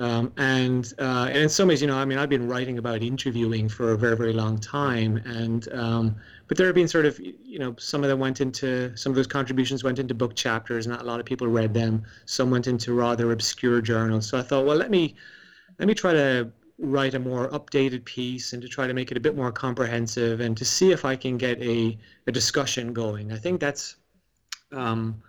[0.00, 3.02] um, and uh, and in some ways, you know, I mean, I've been writing about
[3.02, 6.16] interviewing for a very very long time, and um,
[6.46, 9.16] but there have been sort of you know some of them went into some of
[9.16, 12.04] those contributions went into book chapters, not a lot of people read them.
[12.26, 14.28] Some went into rather obscure journals.
[14.28, 15.16] So I thought, well, let me
[15.80, 19.16] let me try to write a more updated piece and to try to make it
[19.16, 23.32] a bit more comprehensive and to see if I can get a, a discussion going.
[23.32, 23.96] I think that's
[24.72, 25.22] um,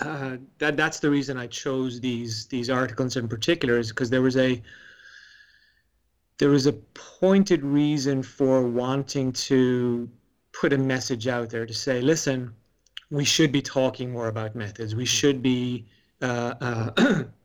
[0.00, 4.22] uh, that that's the reason I chose these these articles in particular is because there
[4.22, 4.62] was a
[6.38, 10.08] there was a pointed reason for wanting to
[10.52, 12.52] put a message out there to say, listen,
[13.10, 14.94] we should be talking more about methods.
[14.94, 15.86] We should be
[16.20, 17.24] uh, uh,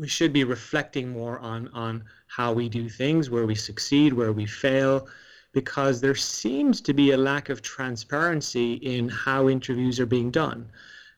[0.00, 4.32] we should be reflecting more on on how we do things, where we succeed, where
[4.32, 5.08] we fail,
[5.52, 10.68] because there seems to be a lack of transparency in how interviews are being done.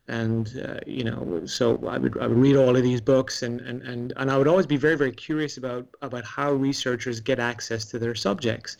[0.09, 3.61] And uh, you know so I would, I would read all of these books and,
[3.61, 7.39] and, and, and I would always be very very curious about about how researchers get
[7.39, 8.77] access to their subjects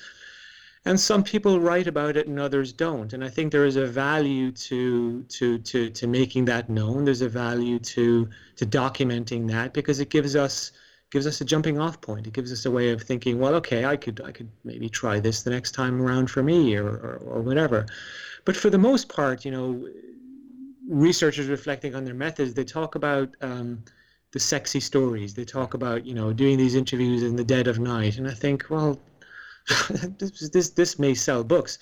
[0.85, 3.13] and some people write about it and others don't.
[3.13, 7.05] And I think there is a value to to to to making that known.
[7.05, 10.73] There's a value to to documenting that because it gives us
[11.11, 12.27] gives us a jumping off point.
[12.27, 15.21] It gives us a way of thinking well okay I could I could maybe try
[15.21, 17.87] this the next time around for me or, or, or whatever.
[18.45, 19.89] But for the most part you know
[20.89, 23.85] researchers reflecting on their methods, they talk about um,
[24.33, 25.35] the sexy stories.
[25.35, 28.35] They talk about you know doing these interviews in the dead of night, and I
[28.35, 28.99] think, well,
[30.19, 31.79] this this this may sell books,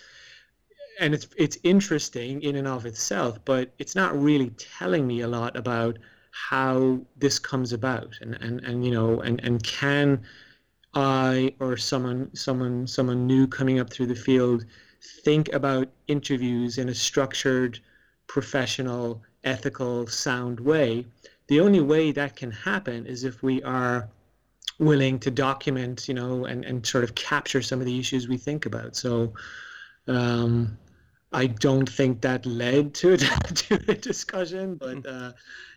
[0.98, 5.28] and it's it's interesting in and of itself, but it's not really telling me a
[5.28, 5.98] lot about
[6.32, 10.22] how this comes about, and and and you know, and and can
[10.94, 14.64] I or someone someone someone new coming up through the field
[15.00, 17.80] think about interviews in a structured
[18.26, 21.06] professional, ethical, sound way.
[21.46, 24.08] The only way that can happen is if we are
[24.80, 28.38] willing to document, you know, and, and sort of capture some of the issues we
[28.38, 28.96] think about.
[28.96, 29.34] So
[30.08, 30.76] um,
[31.32, 33.16] I don't think that led to a,
[33.54, 35.02] to a discussion, but hmm.
[35.06, 35.32] uh,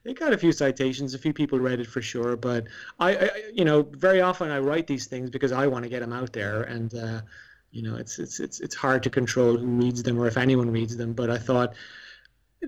[0.06, 1.14] it got a few citations.
[1.14, 2.36] A few people read it for sure.
[2.38, 2.68] But
[3.00, 6.00] I, I you know, very often I write these things because I want to get
[6.00, 7.22] them out there, and uh,
[7.72, 10.72] you know, it's it's it's it's hard to control who reads them or if anyone
[10.72, 11.14] reads them.
[11.14, 11.74] But I thought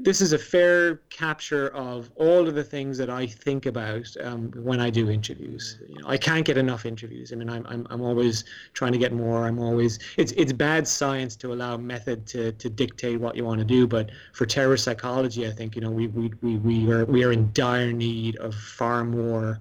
[0.02, 4.52] this is a fair capture of all of the things that I think about um,
[4.56, 5.78] when I do interviews.
[5.88, 7.32] You know, I can't get enough interviews.
[7.32, 9.46] I mean, I'm, I'm, I'm always trying to get more.
[9.46, 13.60] I'm always it's it's bad science to allow method to, to dictate what you want
[13.60, 13.88] to do.
[13.88, 17.32] But for terror psychology, I think you know we we, we, we are we are
[17.32, 19.60] in dire need of far more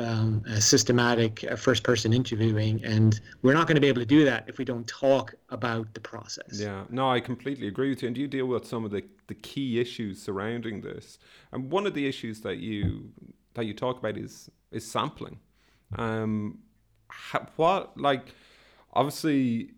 [0.00, 4.24] um, systematic uh, first person interviewing and we're not going to be able to do
[4.24, 8.08] that if we don't talk about the process yeah no i completely agree with you
[8.08, 11.18] and you deal with some of the, the key issues surrounding this
[11.52, 13.10] and one of the issues that you
[13.54, 15.38] that you talk about is is sampling
[15.96, 16.58] um
[17.56, 18.34] what like
[18.92, 19.72] obviously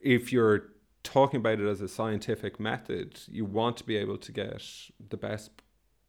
[0.00, 0.70] if you're
[1.02, 4.62] talking about it as a scientific method you want to be able to get
[5.08, 5.50] the best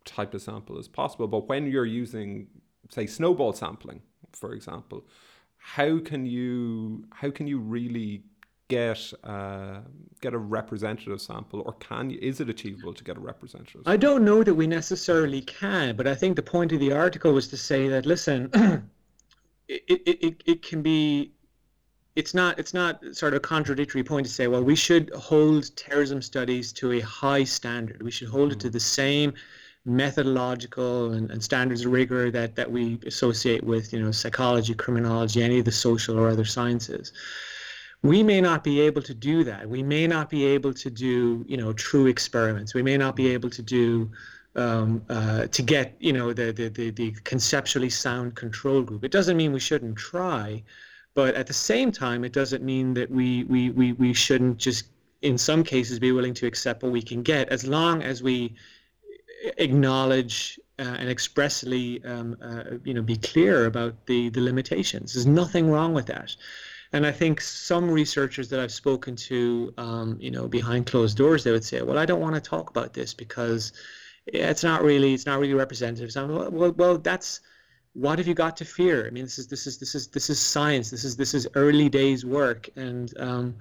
[0.06, 1.28] type of sample as possible.
[1.28, 2.48] But when you're using,
[2.92, 4.02] say, snowball sampling,
[4.34, 5.06] for example,
[5.58, 8.24] how can you how can you really
[8.68, 9.80] get uh,
[10.22, 13.82] get a representative sample, or can you, is it achievable to get a representative?
[13.86, 17.34] I don't know that we necessarily can, but I think the point of the article
[17.34, 18.50] was to say that listen,
[19.68, 21.34] it, it, it, it can be
[22.16, 25.76] it's not it's not sort of a contradictory point to say well we should hold
[25.76, 29.34] terrorism studies to a high standard we should hold it to the same
[29.86, 35.42] methodological and, and standards of rigor that that we associate with you know psychology criminology
[35.42, 37.12] any of the social or other sciences.
[38.04, 39.70] We may not be able to do that.
[39.70, 42.74] We may not be able to do you know true experiments.
[42.74, 44.12] We may not be able to do
[44.56, 49.04] um, uh, to get you know the, the the the conceptually sound control group.
[49.04, 50.64] It doesn't mean we shouldn't try
[51.14, 54.86] but at the same time, it doesn't mean that we, we, we, we shouldn't just,
[55.22, 58.56] in some cases, be willing to accept what we can get as long as we
[59.58, 65.14] acknowledge uh, and expressly um, uh, you know, be clear about the, the limitations.
[65.14, 66.36] There's nothing wrong with that.
[66.94, 71.44] And I think some researchers that I've spoken to, um, you know, behind closed doors,
[71.44, 73.72] they would say, "Well, I don't want to talk about this because
[74.26, 77.40] it's not really, it's not really representative." So, well, well, well, that's
[77.94, 79.08] what have you got to fear?
[79.08, 80.90] I mean, this is this is this is this is science.
[80.90, 83.56] This is this is early days work, and um,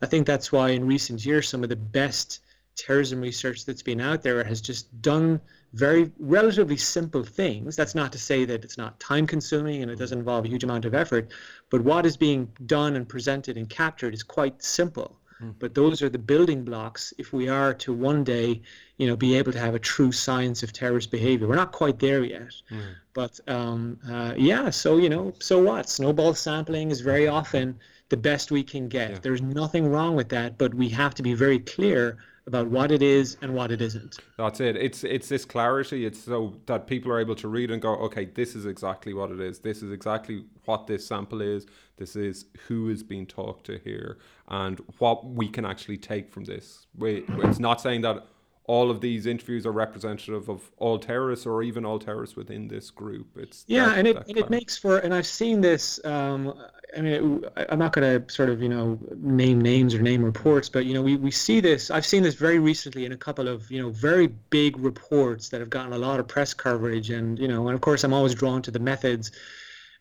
[0.00, 2.40] I think that's why in recent years some of the best
[2.76, 5.40] terrorism research that's been out there has just done
[5.72, 7.76] very relatively simple things.
[7.76, 10.64] That's not to say that it's not time consuming and it doesn't involve a huge
[10.64, 11.32] amount of effort,
[11.70, 15.18] but what is being done and presented and captured is quite simple.
[15.42, 15.54] Mm.
[15.58, 18.62] But those are the building blocks if we are to one day,
[18.96, 21.46] you know, be able to have a true science of terrorist behavior.
[21.46, 22.54] We're not quite there yet.
[22.70, 22.94] Mm.
[23.12, 25.88] But um, uh, yeah, so, you know, so what?
[25.88, 29.10] Snowball sampling is very often the best we can get.
[29.10, 29.18] Yeah.
[29.20, 33.02] There's nothing wrong with that, but we have to be very clear about what it
[33.02, 34.18] is and what it isn't.
[34.36, 34.76] That's it.
[34.76, 36.06] It's it's this clarity.
[36.06, 39.30] It's so that people are able to read and go, okay, this is exactly what
[39.30, 39.58] it is.
[39.58, 41.66] This is exactly what this sample is.
[41.96, 44.18] This is who is being talked to here,
[44.48, 46.86] and what we can actually take from this.
[47.00, 48.26] It's not saying that
[48.68, 52.90] all of these interviews are representative of all terrorists or even all terrorists within this
[52.90, 53.26] group.
[53.36, 56.04] It's yeah, that, and it and it makes for and I've seen this.
[56.04, 56.52] Um,
[56.96, 60.24] I mean, it, I'm not going to sort of you know name names or name
[60.24, 61.90] reports, but you know we, we see this.
[61.90, 65.60] I've seen this very recently in a couple of you know very big reports that
[65.60, 68.34] have gotten a lot of press coverage, and you know, and of course I'm always
[68.34, 69.30] drawn to the methods.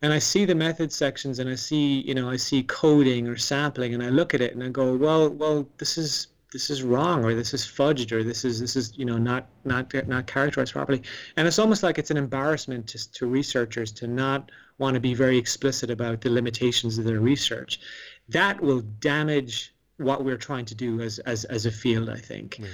[0.01, 3.37] And I see the method sections, and I see, you know, I see coding or
[3.37, 6.83] sampling, and I look at it and I go, well, well, this is this is
[6.83, 10.25] wrong or this is fudged or this is this is you know not not not
[10.25, 11.01] characterized properly
[11.35, 15.13] and it's almost like it's an embarrassment to, to researchers to not want to be
[15.13, 17.81] very explicit about the limitations of their research
[18.29, 22.55] that will damage what we're trying to do as as, as a field i think
[22.55, 22.67] mm.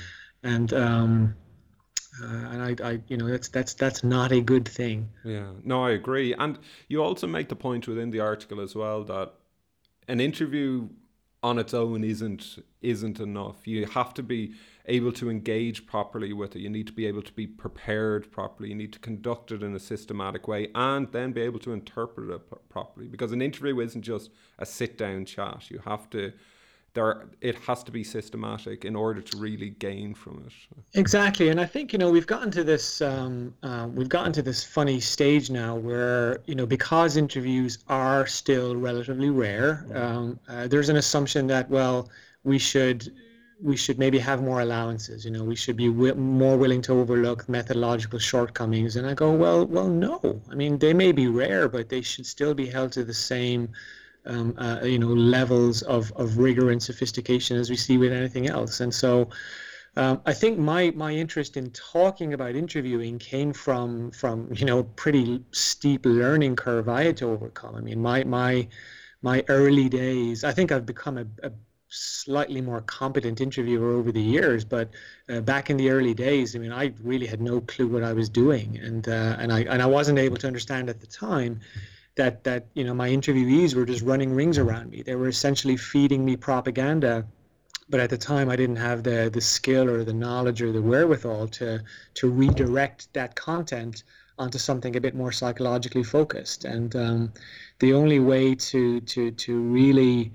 [0.43, 1.33] and um
[2.21, 5.09] uh, and I, I, you know, that's that's that's not a good thing.
[5.23, 6.33] Yeah, no, I agree.
[6.33, 6.59] And
[6.89, 9.31] you also make the point within the article as well that
[10.09, 10.89] an interview
[11.43, 13.67] on its own isn't isn't enough.
[13.67, 14.53] You have to be
[14.85, 16.59] able to engage properly with it.
[16.59, 18.69] You need to be able to be prepared properly.
[18.69, 22.29] You need to conduct it in a systematic way and then be able to interpret
[22.29, 23.07] it properly.
[23.07, 25.69] Because an interview isn't just a sit down chat.
[25.69, 26.33] You have to
[26.93, 30.53] there it has to be systematic in order to really gain from it.
[30.97, 34.41] Exactly and i think you know we've gotten to this um, uh, we've gotten to
[34.41, 40.67] this funny stage now where you know because interviews are still relatively rare um, uh,
[40.67, 42.09] there's an assumption that well
[42.43, 43.13] we should
[43.61, 46.93] we should maybe have more allowances you know we should be w- more willing to
[46.93, 50.41] overlook methodological shortcomings and i go well well no.
[50.51, 53.69] I mean they may be rare but they should still be held to the same
[54.25, 58.47] um, uh, you know levels of, of rigor and sophistication as we see with anything
[58.47, 58.79] else.
[58.79, 59.29] And so
[59.97, 64.83] um, I think my my interest in talking about interviewing came from from you know
[64.83, 67.75] pretty steep learning curve I had to overcome.
[67.75, 68.67] I mean my my
[69.21, 70.43] my early days.
[70.43, 71.51] I think I've become a, a
[71.89, 74.89] slightly more competent interviewer over the years, but
[75.29, 78.13] uh, back in the early days, I mean, I really had no clue what I
[78.13, 81.59] was doing, and uh, and I and I wasn't able to understand at the time
[82.15, 85.01] that that you know my interviewees were just running rings around me.
[85.01, 87.25] They were essentially feeding me propaganda,
[87.89, 90.81] but at the time I didn't have the the skill or the knowledge or the
[90.81, 91.81] wherewithal to
[92.15, 94.03] to redirect that content
[94.37, 96.65] onto something a bit more psychologically focused.
[96.65, 97.33] And um,
[97.79, 100.33] the only way to to to really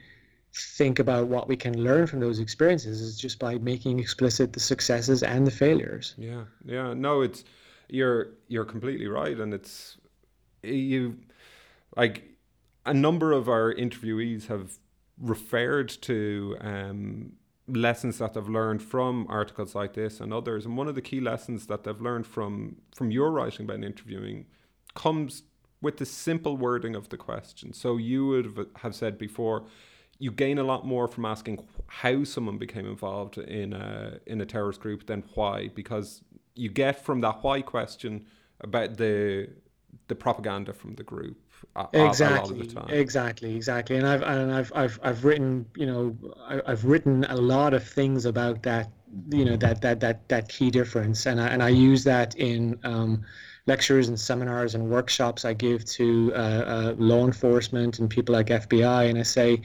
[0.79, 4.61] think about what we can learn from those experiences is just by making explicit the
[4.61, 6.14] successes and the failures.
[6.16, 6.95] Yeah, yeah.
[6.95, 7.45] No, it's
[7.89, 9.99] you're you're completely right, and it's
[10.62, 11.16] you
[11.97, 12.36] like
[12.84, 14.78] a number of our interviewees have
[15.18, 17.32] referred to um,
[17.66, 20.64] lessons that they've learned from articles like this and others.
[20.66, 24.47] And one of the key lessons that they've learned from from your writing about interviewing
[24.94, 25.42] comes
[25.80, 27.72] with the simple wording of the question.
[27.72, 29.66] So you would have said before,
[30.18, 34.47] you gain a lot more from asking how someone became involved in a in a
[34.47, 36.22] terrorist group than why, because
[36.55, 38.26] you get from that why question
[38.61, 39.49] about the
[40.09, 41.42] the propaganda from the group
[41.93, 43.97] exactly exactly exactly.
[43.97, 46.17] And i've and i've i've, I've written you know
[46.49, 48.91] I, have written a lot of things about that
[49.31, 51.27] you know that that that that key difference.
[51.27, 53.23] And i and i use that in um,
[53.67, 58.47] lectures and seminars and workshops i give to uh, uh, law enforcement and people like
[58.47, 59.61] fbi and i say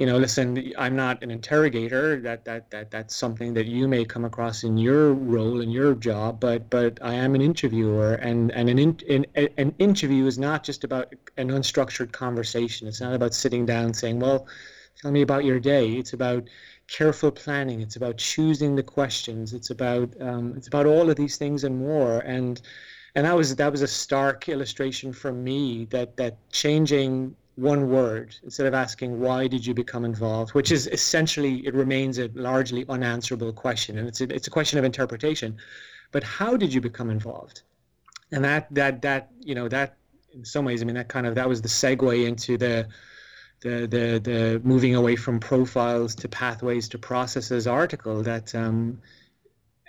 [0.00, 2.22] you know, listen, I'm not an interrogator.
[2.22, 5.94] That that that that's something that you may come across in your role in your
[5.94, 6.40] job.
[6.40, 10.84] But but I am an interviewer, and and an in, an interview is not just
[10.84, 12.88] about an unstructured conversation.
[12.88, 14.46] It's not about sitting down saying, well,
[14.96, 15.92] tell me about your day.
[15.92, 16.48] It's about
[16.88, 17.82] careful planning.
[17.82, 19.52] It's about choosing the questions.
[19.52, 22.20] It's about um, it's about all of these things and more.
[22.20, 22.58] And
[23.14, 28.34] and that was that was a stark illustration for me that that changing one word
[28.42, 30.54] instead of asking why did you become involved?
[30.54, 34.78] which is essentially it remains a largely unanswerable question and it's a, it's a question
[34.78, 35.56] of interpretation.
[36.12, 37.62] But how did you become involved?
[38.32, 39.96] And that that that you know that
[40.32, 42.86] in some ways i mean that kind of that was the segue into the
[43.60, 49.00] the the, the moving away from profiles to pathways to processes article that um,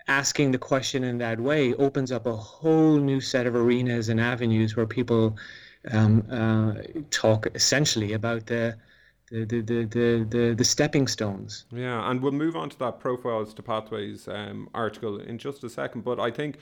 [0.08, 4.20] asking the question in that way opens up a whole new set of arenas and
[4.20, 5.38] avenues where people
[5.90, 6.74] um, uh,
[7.10, 8.78] talk essentially about the
[9.32, 11.66] the, the, the, the, the stepping stones.
[11.72, 15.70] Yeah, and we'll move on to that profiles to pathways um, article in just a
[15.70, 16.04] second.
[16.04, 16.58] But I think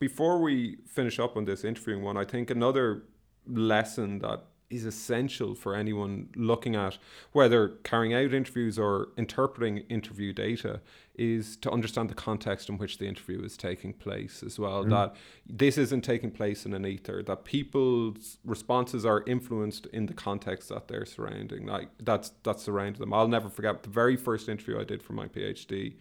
[0.00, 3.04] before we finish up on this interviewing one, I think another
[3.46, 6.98] lesson that is essential for anyone looking at
[7.32, 10.80] whether carrying out interviews or interpreting interview data
[11.14, 14.84] is to understand the context in which the interview is taking place as well.
[14.84, 14.90] Mm.
[14.90, 15.16] That
[15.46, 17.22] this isn't taking place in an ether.
[17.22, 21.66] That people's responses are influenced in the context that they're surrounding.
[21.66, 23.12] Like that's that's surrounding them.
[23.12, 25.94] I'll never forget the very first interview I did for my PhD.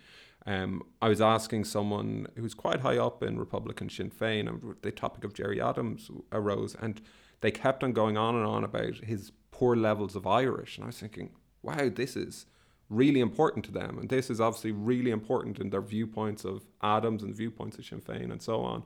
[0.45, 4.91] Um, I was asking someone who's quite high up in Republican Sinn Féin, and the
[4.91, 6.99] topic of Gerry Adams arose, and
[7.41, 10.87] they kept on going on and on about his poor levels of Irish, and I
[10.87, 11.31] was thinking,
[11.61, 12.45] wow, this is
[12.89, 17.23] really important to them, and this is obviously really important in their viewpoints of Adams
[17.23, 18.83] and viewpoints of Sinn Féin and so on.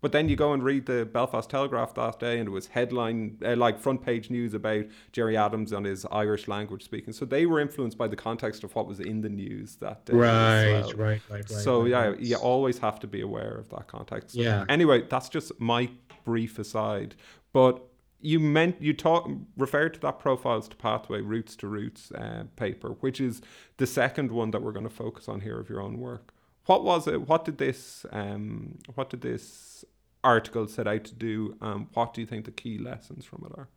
[0.00, 3.36] But then you go and read the Belfast Telegraph that day, and it was headline,
[3.44, 7.12] uh, like front page news about Gerry Adams and his Irish language speaking.
[7.12, 10.12] So they were influenced by the context of what was in the news that day.
[10.12, 10.82] Right, well.
[10.82, 11.50] right, right, right.
[11.50, 12.20] So right, yeah, right.
[12.20, 14.36] you always have to be aware of that context.
[14.36, 14.64] Yeah.
[14.68, 15.90] Anyway, that's just my
[16.24, 17.16] brief aside.
[17.52, 17.82] But
[18.20, 22.90] you meant you talk referred to that profiles to pathway roots to roots uh, paper
[23.00, 23.40] which is
[23.76, 26.32] the second one that we're going to focus on here of your own work.
[26.66, 29.84] What was it what did this um, what did this
[30.24, 33.56] article set out to do um, what do you think the key lessons from it
[33.56, 33.68] are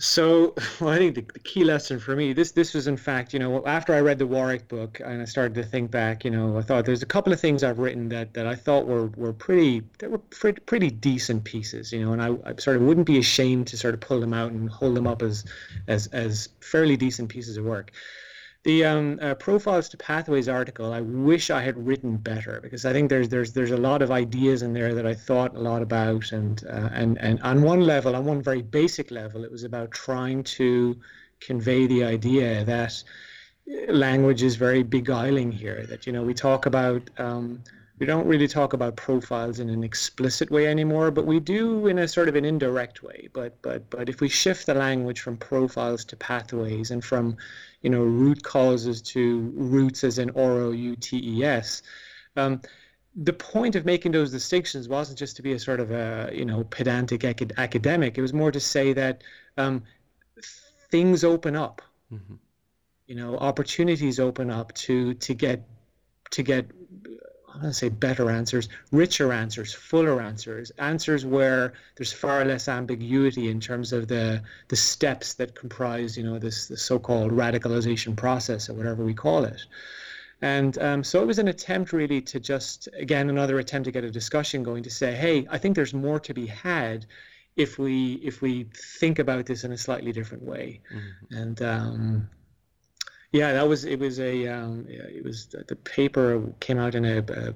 [0.00, 3.34] so, well, I think the, the, key lesson for me, this this was in fact,
[3.34, 6.30] you know, after I read the Warrick book and I started to think back, you
[6.30, 9.08] know, I thought there's a couple of things I've written that, that I thought were,
[9.08, 12.82] were pretty, that were pretty, pretty decent pieces, you know, and I, I sort of
[12.82, 15.44] wouldn't be ashamed to sort of pull them out and hold them up as,
[15.86, 17.92] as, as fairly decent pieces of work.
[18.62, 22.92] The um, uh, profiles to pathways article, I wish I had written better because I
[22.92, 25.80] think there's there's there's a lot of ideas in there that I thought a lot
[25.80, 29.64] about, and uh, and and on one level, on one very basic level, it was
[29.64, 30.94] about trying to
[31.40, 33.02] convey the idea that
[33.88, 35.86] language is very beguiling here.
[35.86, 37.08] That you know we talk about.
[37.18, 37.62] Um,
[37.98, 41.98] we don't really talk about profiles in an explicit way anymore, but we do in
[41.98, 43.28] a sort of an indirect way.
[43.32, 47.36] But but but if we shift the language from profiles to pathways and from
[47.82, 51.82] you know, root causes to roots as in R-O-U-T-E-S.
[52.36, 52.60] Um,
[53.16, 56.44] the point of making those distinctions wasn't just to be a sort of a, you
[56.44, 58.16] know, pedantic acad- academic.
[58.16, 59.22] It was more to say that
[59.56, 59.82] um,
[60.90, 61.82] things open up.
[62.12, 62.34] Mm-hmm.
[63.06, 65.68] You know, opportunities open up to to get
[66.30, 66.70] to get
[67.52, 72.68] I want to say better answers, richer answers, fuller answers, answers where there's far less
[72.68, 78.16] ambiguity in terms of the the steps that comprise, you know, this, this so-called radicalization
[78.16, 79.60] process or whatever we call it.
[80.42, 84.04] And um, so it was an attempt really to just, again, another attempt to get
[84.04, 87.06] a discussion going to say, hey, I think there's more to be had
[87.56, 88.66] if we if we
[89.00, 90.80] think about this in a slightly different way.
[90.94, 91.36] Mm-hmm.
[91.36, 92.28] And um,
[93.32, 94.00] yeah, that was it.
[94.00, 97.50] Was a um, it was the paper came out in a, a,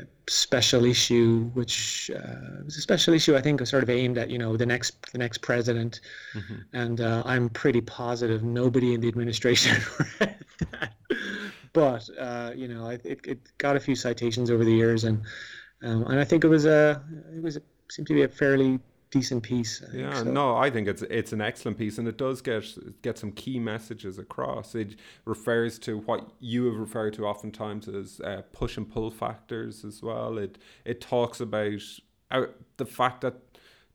[0.00, 4.30] a special issue, which uh, was a special issue I think sort of aimed at
[4.30, 6.00] you know the next the next president,
[6.34, 6.54] mm-hmm.
[6.72, 9.80] and uh, I'm pretty positive nobody in the administration
[10.20, 10.36] read
[10.72, 10.94] that.
[11.72, 15.22] But uh, you know, it, it got a few citations over the years, and
[15.82, 17.00] um, and I think it was a
[17.32, 18.80] it was a, seemed to be a fairly
[19.12, 19.82] decent piece.
[19.82, 20.24] I yeah, so.
[20.24, 22.64] no, I think it's it's an excellent piece, and it does get
[23.02, 24.74] get some key messages across.
[24.74, 29.84] It refers to what you have referred to oftentimes as uh, push and pull factors
[29.84, 30.38] as well.
[30.38, 31.82] It it talks about
[32.32, 32.46] uh,
[32.78, 33.34] the fact that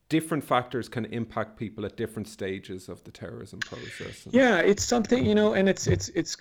[0.10, 4.28] different factors can impact people at different stages of the terrorism process.
[4.32, 6.38] Yeah, it's something you know, and it's it's it's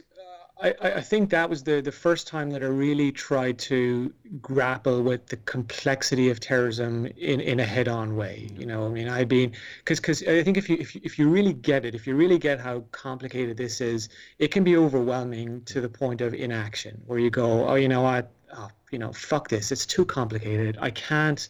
[0.58, 5.02] I, I think that was the, the first time that I really tried to grapple
[5.02, 8.48] with the complexity of terrorism in, in a head-on way.
[8.56, 11.18] You know, I mean, I've been because because I think if you, if you if
[11.18, 14.76] you really get it, if you really get how complicated this is, it can be
[14.78, 18.98] overwhelming to the point of inaction, where you go, oh, you know what, oh, you
[18.98, 20.78] know, fuck this, it's too complicated.
[20.80, 21.48] I can't.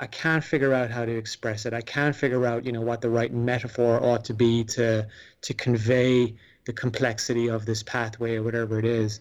[0.00, 1.72] I can't figure out how to express it.
[1.72, 5.06] I can't figure out, you know, what the right metaphor ought to be to
[5.42, 6.34] to convey
[6.64, 9.20] the complexity of this pathway or whatever it is.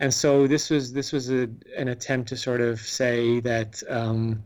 [0.00, 4.44] And so this was this was a, an attempt to sort of say that um,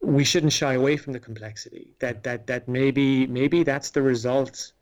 [0.00, 1.94] we shouldn't shy away from the complexity.
[1.98, 4.72] That that that maybe maybe that's the result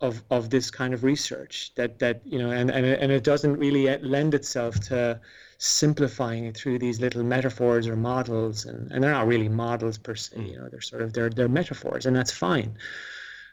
[0.00, 1.72] of of this kind of research.
[1.76, 5.20] That that you know, and and and it doesn't really lend itself to
[5.58, 10.14] simplifying it through these little metaphors or models, and, and they're not really models per
[10.14, 10.40] se.
[10.40, 12.76] You know, they're sort of they're they're metaphors, and that's fine.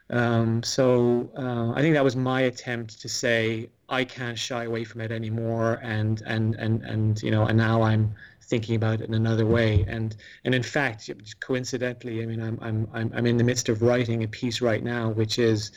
[0.09, 4.83] Um, so uh, I think that was my attempt to say I can't shy away
[4.83, 9.07] from it anymore, and and and and you know, and now I'm thinking about it
[9.07, 9.85] in another way.
[9.87, 13.81] And and in fact, coincidentally, I mean, I'm I'm I'm I'm in the midst of
[13.81, 15.71] writing a piece right now, which is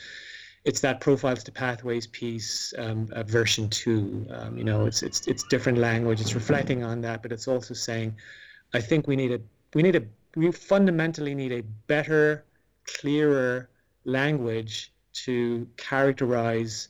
[0.65, 4.25] it's that profiles to pathways piece um, uh, version two.
[4.31, 6.21] Um, you know, it's it's it's different language.
[6.21, 8.15] It's reflecting on that, but it's also saying,
[8.73, 9.41] I think we need a
[9.75, 10.03] we need a
[10.35, 12.45] we fundamentally need a better,
[12.85, 13.69] clearer
[14.05, 14.91] language
[15.25, 16.89] to characterize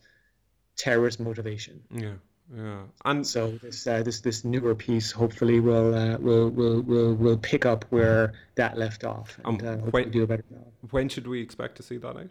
[0.78, 1.82] terrorist motivation.
[1.94, 2.14] Yeah.
[2.54, 7.16] Yeah, and so this uh, this this newer piece hopefully will uh, will will will
[7.16, 10.68] will pick up where that left off and um, uh, when, do a better job.
[10.92, 12.28] When should we expect to see that out?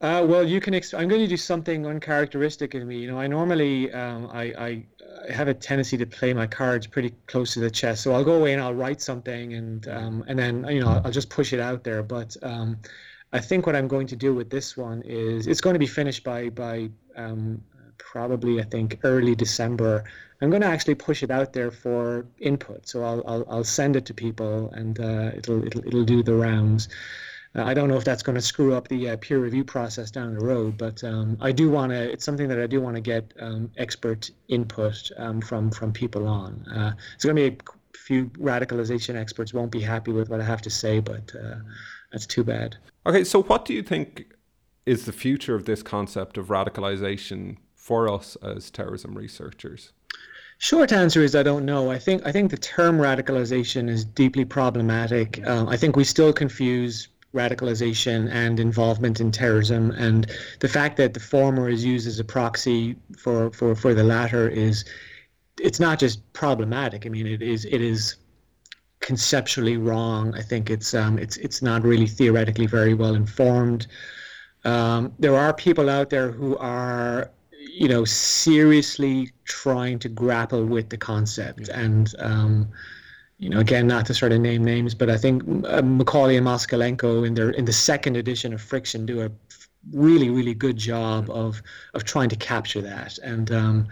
[0.00, 0.74] Uh, well, you can.
[0.74, 2.98] Ex- I'm going to do something uncharacteristic in me.
[2.98, 4.86] You know, I normally um, I, I
[5.28, 8.04] I have a tendency to play my cards pretty close to the chest.
[8.04, 11.10] So I'll go away and I'll write something and um, and then you know I'll
[11.10, 12.04] just push it out there.
[12.04, 12.78] But um,
[13.32, 15.86] I think what I'm going to do with this one is it's going to be
[15.86, 17.62] finished by by um,
[17.98, 20.04] probably I think early December.
[20.40, 22.88] I'm going to actually push it out there for input.
[22.88, 26.34] So I'll I'll, I'll send it to people and uh, it'll it'll it'll do the
[26.34, 26.88] rounds.
[27.54, 30.10] Uh, I don't know if that's going to screw up the uh, peer review process
[30.10, 32.10] down the road, but um, I do want to.
[32.12, 36.28] It's something that I do want to get um, expert input um, from from people
[36.28, 36.64] on.
[36.66, 40.44] Uh, it's going to be a few radicalization experts won't be happy with what I
[40.44, 41.56] have to say, but uh,
[42.12, 42.76] that's too bad.
[43.08, 44.34] Okay, so what do you think
[44.84, 49.92] is the future of this concept of radicalization for us as terrorism researchers?
[50.58, 51.90] Short answer is I don't know.
[51.90, 55.40] I think I think the term radicalization is deeply problematic.
[55.46, 60.30] Um, I think we still confuse radicalization and involvement in terrorism, and
[60.60, 64.48] the fact that the former is used as a proxy for for for the latter
[64.48, 64.84] is
[65.58, 67.06] it's not just problematic.
[67.06, 68.16] I mean, it is it is
[69.00, 70.34] conceptually wrong.
[70.34, 73.86] I think it's um, it's it's not really theoretically very well informed.
[74.64, 80.88] Um, there are people out there who are, you know, seriously trying to grapple with
[80.90, 82.68] the concept, and um,
[83.38, 86.46] you know, again, not to sort of name names, but I think uh, McCauley and
[86.46, 89.30] Moskalenko in their in the second edition of Friction do a
[89.92, 91.62] really really good job of
[91.94, 93.50] of trying to capture that and.
[93.52, 93.88] Um,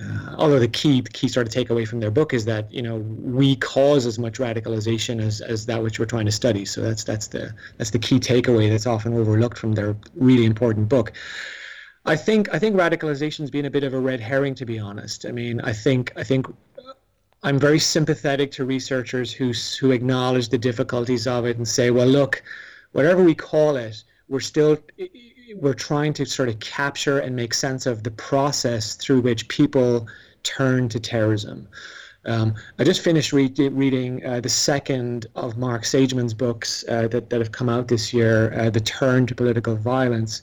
[0.00, 2.82] uh, although the key the key sort of takeaway from their book is that you
[2.82, 6.64] know we cause as much radicalization as, as that which we're trying to study.
[6.64, 10.88] So that's that's the that's the key takeaway that's often overlooked from their really important
[10.88, 11.12] book.
[12.04, 14.78] I think I think radicalization has been a bit of a red herring, to be
[14.78, 15.26] honest.
[15.26, 16.46] I mean, I think I think
[17.42, 22.06] I'm very sympathetic to researchers who who acknowledge the difficulties of it and say, well,
[22.06, 22.42] look,
[22.92, 24.78] whatever we call it, we're still
[25.56, 30.06] we're trying to sort of capture and make sense of the process through which people
[30.42, 31.68] turn to terrorism.
[32.24, 37.30] Um, I just finished re- reading uh, the second of Mark Sageman's books uh, that,
[37.30, 40.42] that have come out this year, uh, The Turn to Political Violence.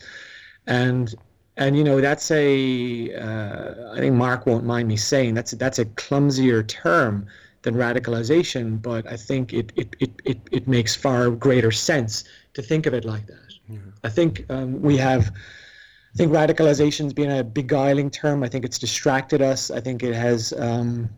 [0.65, 1.13] And,
[1.57, 5.79] and you know, that's a uh, I think Mark won't mind me saying, that's, that's
[5.79, 7.27] a clumsier term
[7.61, 12.61] than radicalization, but I think it, it, it, it, it makes far greater sense to
[12.61, 13.44] think of it like that.
[13.69, 13.79] Yeah.
[14.03, 15.31] I think um, we have.
[16.13, 18.41] I think radicalization's been a beguiling term.
[18.43, 19.69] I think it's distracted us.
[19.69, 20.53] I think it has.
[20.57, 21.09] Um,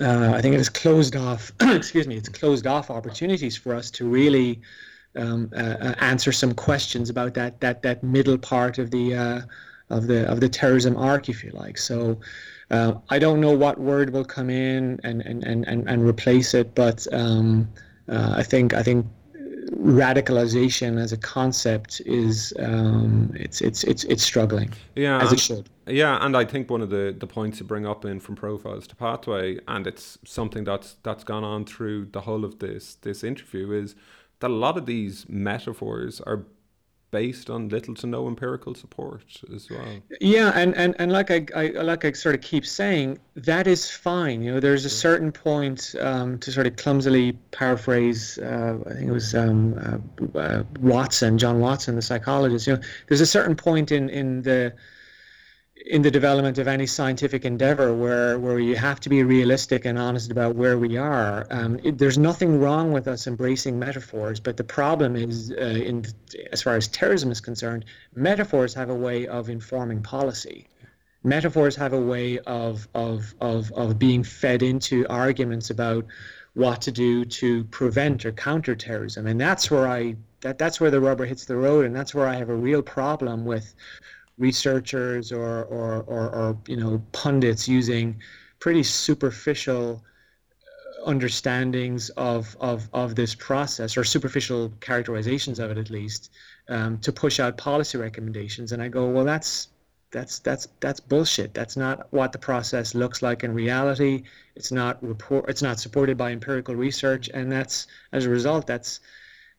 [0.00, 1.52] uh, I think it has closed off.
[1.60, 2.16] excuse me.
[2.16, 4.60] It's closed off opportunities for us to really
[5.16, 9.40] um, uh, uh, answer some questions about that that that middle part of the uh,
[9.90, 11.78] of the of the terrorism arc, if you like.
[11.78, 12.20] So.
[12.72, 16.54] Uh, I don't know what word will come in and, and, and, and, and replace
[16.54, 17.68] it, but um,
[18.08, 19.06] uh, I think I think
[19.80, 24.72] radicalization as a concept is um, it's it's it's it's struggling.
[24.94, 25.70] Yeah, as and, it should.
[25.86, 28.86] Yeah, and I think one of the the points you bring up in from profiles
[28.88, 33.24] to pathway, and it's something that's that's gone on through the whole of this this
[33.24, 33.94] interview is
[34.40, 36.44] that a lot of these metaphors are
[37.10, 40.00] based on little to no empirical support as well.
[40.20, 43.90] Yeah, and, and, and like I, I like I sort of keep saying, that is
[43.90, 44.42] fine.
[44.42, 48.38] You know, there's a certain point um, to sort of clumsily paraphrase.
[48.38, 49.74] Uh, I think it was um,
[50.34, 52.66] uh, uh, Watson, John Watson, the psychologist.
[52.66, 54.72] You know, there's a certain point in in the
[55.86, 59.98] in the development of any scientific endeavor where, where you have to be realistic and
[59.98, 61.46] honest about where we are.
[61.50, 66.04] Um, it, there's nothing wrong with us embracing metaphors, but the problem is, uh, in
[66.52, 70.68] as far as terrorism is concerned, metaphors have a way of informing policy.
[71.24, 76.06] Metaphors have a way of, of, of, of being fed into arguments about
[76.54, 79.26] what to do to prevent or counter terrorism.
[79.26, 82.26] And that's where I that, that's where the rubber hits the road, and that's where
[82.26, 83.74] I have a real problem with
[84.40, 88.20] researchers or, or, or, or you know pundits using
[88.58, 90.02] pretty superficial
[90.62, 96.32] uh, understandings of, of, of this process or superficial characterizations of it at least
[96.68, 98.72] um, to push out policy recommendations.
[98.72, 99.68] And i go well that's
[100.10, 101.54] that's that's that's bullshit.
[101.54, 104.24] That's not what the process looks like in reality.
[104.56, 107.30] It's not report it's not supported by empirical research.
[107.32, 109.00] And that's as a result that's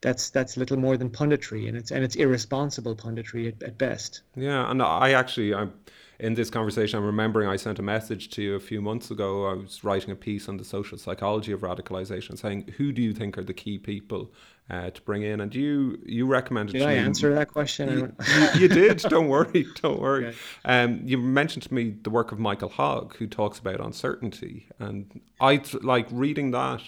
[0.02, 4.22] that's that's little more than punditry, and it's and it's irresponsible punditry at, at best.
[4.36, 5.74] Yeah, and I actually I'm
[6.20, 6.98] in this conversation.
[6.98, 9.48] I'm remembering I sent a message to you a few months ago.
[9.48, 13.14] I was writing a piece on the social psychology of radicalization, saying who do you
[13.14, 14.32] think are the key people
[14.72, 16.74] uh, to bring in, and you you recommended.
[16.74, 18.16] Did I me, answer that question?
[18.26, 18.98] You, you, did.
[19.10, 19.68] Don't worry.
[19.82, 20.28] Don't worry.
[20.28, 20.38] Okay.
[20.66, 25.22] Um, you mentioned to me the work of Michael Hogg, who talks about uncertainty, and
[25.40, 26.82] I like reading that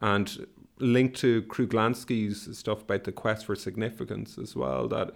[0.00, 0.46] and
[0.78, 4.88] linked to Kruglanski's stuff about the quest for significance as well.
[4.88, 5.12] That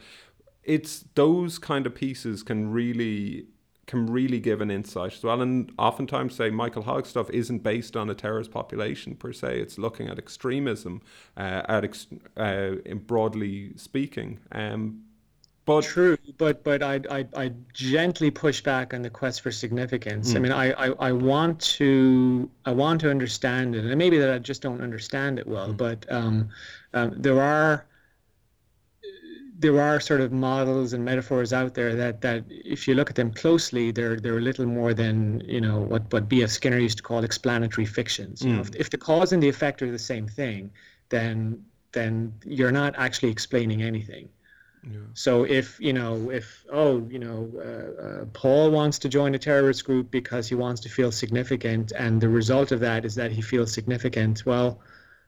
[0.64, 3.46] it's those kind of pieces can really
[3.86, 5.42] can really give an insight as well.
[5.42, 9.58] And oftentimes, say Michael Hogg stuff isn't based on a terrorist population per se.
[9.58, 11.02] It's looking at extremism,
[11.36, 12.06] uh, at ex-
[12.36, 12.74] uh,
[13.06, 14.38] broadly speaking.
[14.52, 15.02] Um,
[15.76, 20.30] but true, but but I I I gently push back on the quest for significance.
[20.30, 20.34] Mm.
[20.34, 20.42] I hmm.
[20.42, 24.38] mean, I, I I want to I want to understand it, and maybe that I
[24.38, 25.68] just don't understand it well.
[25.68, 25.76] Mm.
[25.76, 26.48] But um,
[26.94, 27.86] um, there are
[29.60, 33.16] there are sort of models and metaphors out there that, that if you look at
[33.16, 36.50] them closely, they're they're a little more than you know what what B.F.
[36.50, 38.42] Skinner used to call explanatory fictions.
[38.42, 38.80] You know, if, hmm.
[38.80, 40.70] if the cause and the effect are the same thing,
[41.10, 44.28] then then you're not actually explaining anything.
[45.14, 49.38] So if you know if oh you know uh, uh, Paul wants to join a
[49.38, 53.30] terrorist group because he wants to feel significant, and the result of that is that
[53.30, 54.46] he feels significant.
[54.46, 54.80] Well,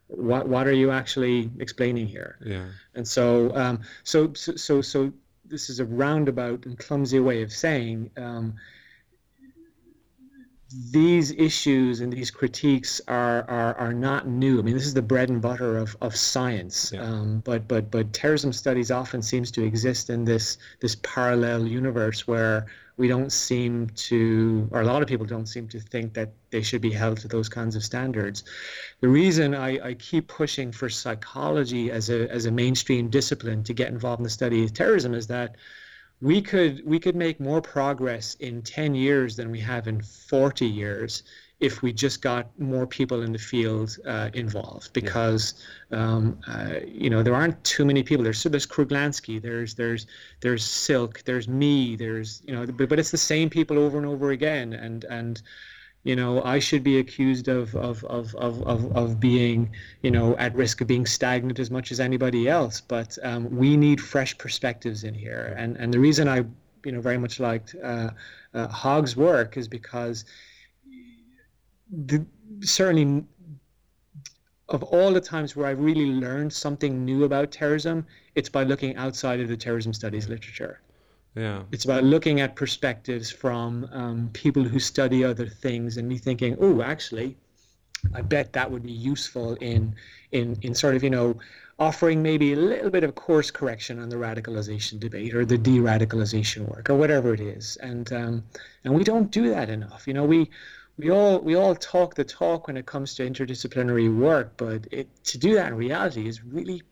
[0.06, 2.38] what what are you actually explaining here?
[2.44, 2.66] Yeah.
[2.94, 5.12] And so um, so so so so
[5.44, 8.10] this is a roundabout and clumsy way of saying.
[8.16, 8.54] Um,
[10.90, 14.58] these issues and these critiques are, are are not new.
[14.58, 16.92] I mean, this is the bread and butter of, of science.
[16.92, 17.02] Yeah.
[17.02, 22.26] Um, but but but terrorism studies often seems to exist in this this parallel universe
[22.26, 22.66] where
[22.98, 26.62] we don't seem to, or a lot of people don't seem to think that they
[26.62, 28.44] should be held to those kinds of standards.
[29.00, 33.72] The reason I, I keep pushing for psychology as a as a mainstream discipline to
[33.72, 35.56] get involved in the study of terrorism is that
[36.22, 40.64] we could we could make more progress in 10 years than we have in 40
[40.64, 41.24] years
[41.58, 45.54] if we just got more people in the field uh, involved because
[45.90, 48.24] um, uh, you know there aren't too many people.
[48.24, 50.06] There's there's Kruglanski there's there's
[50.40, 54.06] there's Silke there's me there's you know but, but it's the same people over and
[54.06, 54.72] over again.
[54.72, 55.42] And and
[56.04, 59.70] you know i should be accused of of, of, of, of, of being
[60.02, 62.80] you know at risk of being stagnant as much as anybody else.
[62.80, 65.54] But um, we need fresh perspectives in here.
[65.56, 66.44] And and the reason i
[66.84, 68.10] you know very much liked uh,
[68.54, 70.24] uh, Hogg's work is because
[71.90, 72.24] the,
[72.60, 73.24] certainly
[74.68, 78.96] of all the times where I've really learned something new about terrorism, it's by looking
[78.96, 80.80] outside of the terrorism studies literature.
[81.34, 81.62] Yeah.
[81.72, 86.56] It's about looking at perspectives from um, people who study other things and me thinking,
[86.60, 87.36] oh, actually,
[88.14, 89.94] I bet that would be useful in,
[90.32, 91.38] in, in sort of, you know,
[91.78, 96.68] offering maybe a little bit of course correction on the radicalization debate or the de-radicalization
[96.68, 97.76] work or whatever it is.
[97.76, 98.44] And, um,
[98.84, 100.06] and we don't do that enough.
[100.06, 100.50] You know, we,
[100.98, 105.08] we all we all talk the talk when it comes to interdisciplinary work, but it,
[105.24, 106.82] to do that in reality is really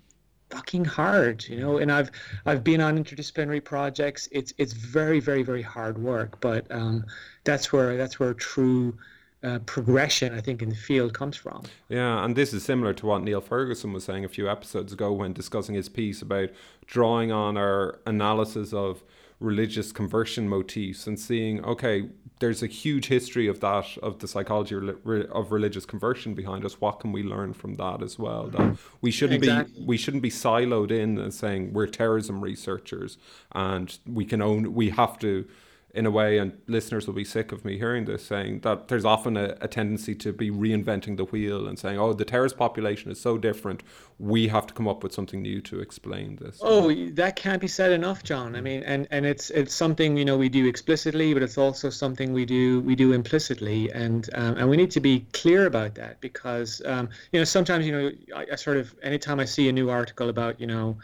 [0.51, 1.79] fucking hard, you know.
[1.79, 2.11] And I've
[2.47, 4.29] I've been on interdisciplinary projects.
[4.33, 7.05] It's it's very very very hard work, but um,
[7.45, 8.97] that's where that's where true
[9.43, 11.63] uh, progression I think in the field comes from.
[11.89, 15.13] Yeah, and this is similar to what Neil Ferguson was saying a few episodes ago
[15.13, 16.51] when discussing his piece about
[16.87, 19.03] drawing on our analysis of
[19.39, 22.09] religious conversion motifs and seeing okay
[22.41, 26.99] there's a huge history of that of the psychology of religious conversion behind us what
[26.99, 29.81] can we learn from that as well that we shouldn't exactly.
[29.81, 33.19] be we shouldn't be siloed in and saying we're terrorism researchers
[33.53, 35.47] and we can own we have to
[35.93, 39.05] in a way, and listeners will be sick of me hearing this, saying that there's
[39.05, 43.11] often a, a, tendency to be reinventing the wheel and saying, oh, the terrorist population
[43.11, 43.83] is so different,
[44.19, 46.61] we have to come up with something new to explain this.
[46.63, 48.55] Oh, that can't be said enough, John.
[48.55, 51.91] I mean, and, and it's it's something you know we do explicitly, but it's also
[51.91, 55.95] something we do we do implicitly, and um, and we need to be clear about
[55.97, 59.69] that because um, you know sometimes you know I, I sort of anytime I see
[59.69, 60.99] a new article about you know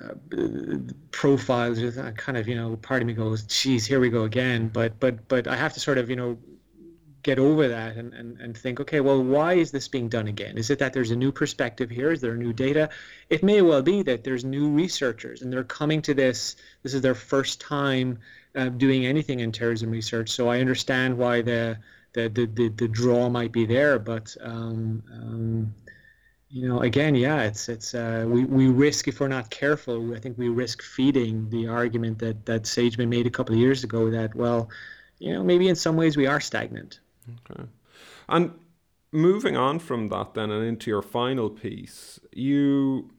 [0.00, 0.14] uh,
[1.10, 4.68] profiles that kind of you know part of me goes geez here we go again.
[4.68, 6.38] But but but i have to sort of you know
[7.22, 10.56] get over that and, and, and think okay well why is this being done again?
[10.56, 12.10] Is it that there's a new perspective here?
[12.10, 12.88] Is there new data?
[13.28, 17.02] It may well be that there's new researchers and they're coming to this this is
[17.02, 18.18] their first time
[18.56, 20.30] uh, doing anything in terrorism research.
[20.30, 21.78] So i understand why the
[22.14, 25.74] the, the, the, the draw might be there but um, um,
[26.52, 30.14] you know, again, yeah, it's it's uh, we we risk if we're not careful.
[30.14, 33.82] I think we risk feeding the argument that that Sageman made a couple of years
[33.82, 34.68] ago that well,
[35.18, 37.00] you know, maybe in some ways we are stagnant.
[37.50, 37.62] Okay,
[38.28, 38.52] and
[39.12, 43.10] moving on from that then and into your final piece, you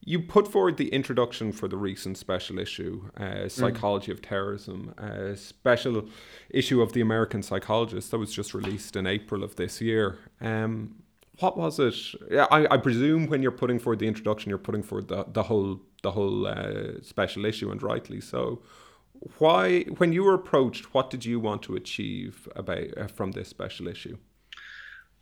[0.00, 3.50] you put forward the introduction for the recent special issue, uh, mm.
[3.50, 4.14] Psychology mm.
[4.14, 6.04] of Terrorism, a special
[6.50, 10.18] issue of the American Psychologist that was just released in April of this year.
[10.40, 10.96] Um,
[11.40, 11.94] what was it?
[12.30, 15.42] Yeah, I, I presume when you're putting forward the introduction, you're putting forward the, the
[15.42, 18.62] whole the whole uh, special issue, and rightly so.
[19.38, 23.48] Why, when you were approached, what did you want to achieve about uh, from this
[23.48, 24.18] special issue?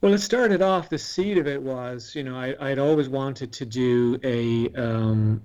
[0.00, 0.88] Well, it started off.
[0.88, 5.42] The seed of it was, you know, I, I'd always wanted to do a um,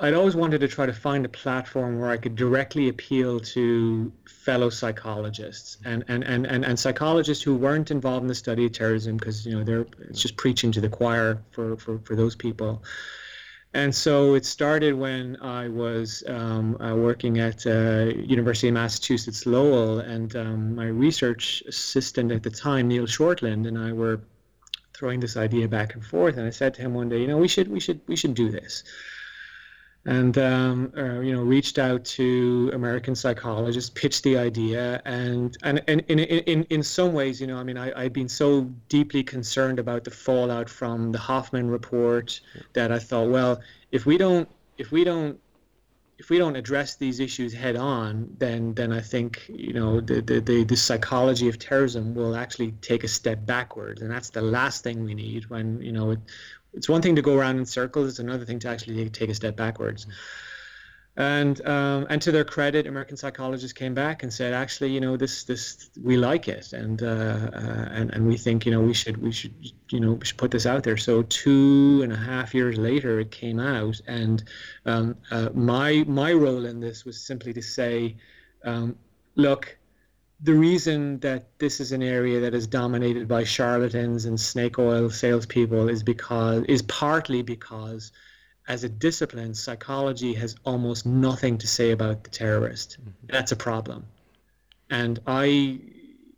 [0.00, 4.12] I'd always wanted to try to find a platform where I could directly appeal to
[4.26, 8.72] fellow psychologists and, and, and, and, and psychologists who weren't involved in the study of
[8.72, 12.34] terrorism because you know they're it's just preaching to the choir for, for, for those
[12.34, 12.82] people.
[13.72, 19.46] And so it started when I was um, uh, working at uh, University of Massachusetts
[19.46, 24.20] Lowell, and um, my research assistant at the time, Neil Shortland, and I were
[24.92, 26.36] throwing this idea back and forth.
[26.36, 28.34] And I said to him one day, you know, we should we should we should
[28.34, 28.84] do this
[30.06, 35.82] and um, uh, you know reached out to American psychologists, pitched the idea, and and,
[35.88, 39.22] and in, in in some ways, you know, I mean, I I'd been so deeply
[39.22, 42.40] concerned about the fallout from the Hoffman report
[42.74, 43.60] that I thought, well,
[43.92, 44.48] if we don't
[44.78, 45.38] if we don't
[46.18, 50.20] if we don't address these issues head on, then then I think you know the,
[50.20, 54.42] the, the, the, psychology of terrorism will actually take a step backwards, and that's the
[54.42, 56.20] last thing we need when you know it,
[56.74, 59.34] it's one thing to go around in circles; it's another thing to actually take a
[59.34, 60.06] step backwards.
[61.16, 65.16] And um, and to their credit, American psychologists came back and said, actually, you know,
[65.16, 68.94] this this we like it, and uh, uh, and and we think, you know, we
[68.94, 69.54] should we should
[69.90, 70.96] you know should put this out there.
[70.96, 74.42] So two and a half years later, it came out, and
[74.86, 78.16] um, uh, my my role in this was simply to say,
[78.64, 78.96] um,
[79.36, 79.78] look,
[80.40, 85.08] the reason that this is an area that is dominated by charlatans and snake oil
[85.08, 88.12] salespeople is because is partly because
[88.66, 92.98] as a discipline, psychology has almost nothing to say about the terrorist.
[93.00, 93.10] Mm-hmm.
[93.26, 94.06] That's a problem.
[94.90, 95.44] And I,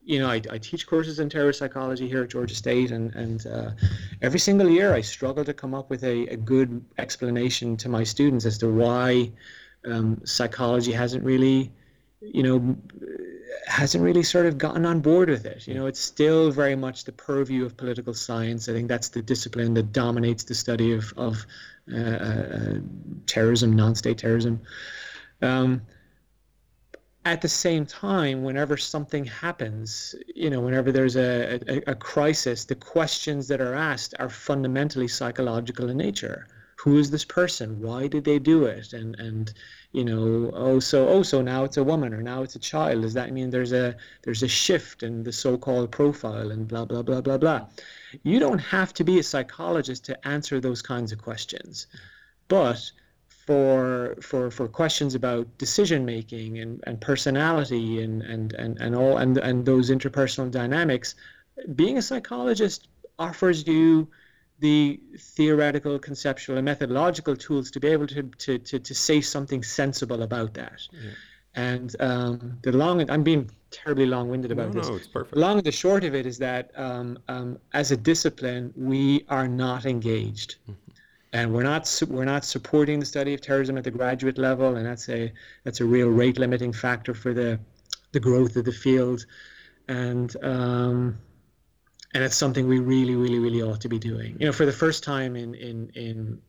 [0.04, 3.46] you know, I, I, teach courses in terror psychology here at Georgia State, and and
[3.46, 3.70] uh,
[4.22, 8.04] every single year I struggle to come up with a, a good explanation to my
[8.04, 9.30] students as to why
[9.84, 11.72] um, psychology hasn't really,
[12.20, 12.76] you know
[13.66, 15.66] hasn't really sort of gotten on board with it.
[15.66, 18.68] You know, it's still very much the purview of political science.
[18.68, 21.46] I think that's the discipline that dominates the study of, of
[21.92, 22.74] uh, uh,
[23.26, 24.60] terrorism, non-state terrorism.
[25.42, 25.82] Um,
[27.24, 32.64] at the same time, whenever something happens, you know, whenever there's a, a, a crisis,
[32.64, 36.46] the questions that are asked are fundamentally psychological in nature.
[36.76, 37.80] Who is this person?
[37.80, 38.92] Why did they do it?
[38.92, 39.52] And and
[39.96, 43.00] you know oh so oh so now it's a woman or now it's a child.
[43.00, 47.02] Does that mean there's a there's a shift in the so-called profile and blah blah
[47.02, 47.66] blah blah blah?
[48.22, 51.86] You don't have to be a psychologist to answer those kinds of questions.
[52.48, 52.78] But
[53.46, 59.16] for for for questions about decision making and, and personality and, and and and all
[59.16, 61.14] and and those interpersonal dynamics
[61.74, 62.88] being a psychologist
[63.18, 64.06] offers you
[64.58, 69.62] the theoretical, conceptual, and methodological tools to be able to, to, to, to say something
[69.62, 70.80] sensible about that.
[70.92, 71.10] Yeah.
[71.54, 74.88] And um, the long, I'm being terribly long-winded about no, this.
[74.88, 75.36] No, it's perfect.
[75.36, 79.48] Long and the short of it is that um, um, as a discipline, we are
[79.48, 80.56] not engaged.
[80.62, 80.72] Mm-hmm.
[81.32, 84.86] And we're not we're not supporting the study of terrorism at the graduate level, and
[84.86, 85.30] that's a
[85.64, 87.58] that's a real rate limiting factor for the
[88.12, 89.26] the growth of the field,
[89.88, 91.18] and um,
[92.14, 94.36] and it's something we really really really ought to be doing.
[94.38, 96.42] You know, for the first time in in in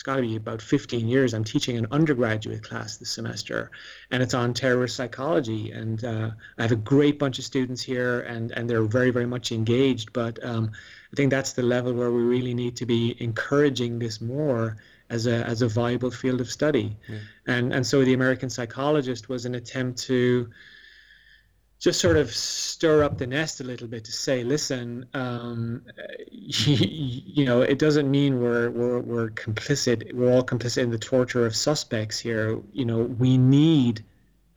[0.00, 1.34] it's got to be about 15 years.
[1.34, 3.70] I'm teaching an undergraduate class this semester,
[4.10, 5.72] and it's on terrorist psychology.
[5.72, 9.26] And uh, I have a great bunch of students here, and, and they're very, very
[9.26, 10.12] much engaged.
[10.12, 10.70] But um,
[11.12, 14.78] I think that's the level where we really need to be encouraging this more
[15.10, 16.96] as a, as a viable field of study.
[17.08, 17.18] Yeah.
[17.46, 20.48] And, and so the American psychologist was an attempt to
[21.80, 25.82] just sort of stir up the nest a little bit to say, listen, um,
[26.30, 31.46] you, know, it doesn't mean we're, we're, we're complicit, we're all complicit in the torture
[31.46, 32.60] of suspects here.
[32.72, 34.04] You know, we need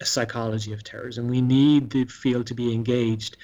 [0.02, 1.30] a psychology of terrorism.
[1.30, 3.38] We need the field to be engaged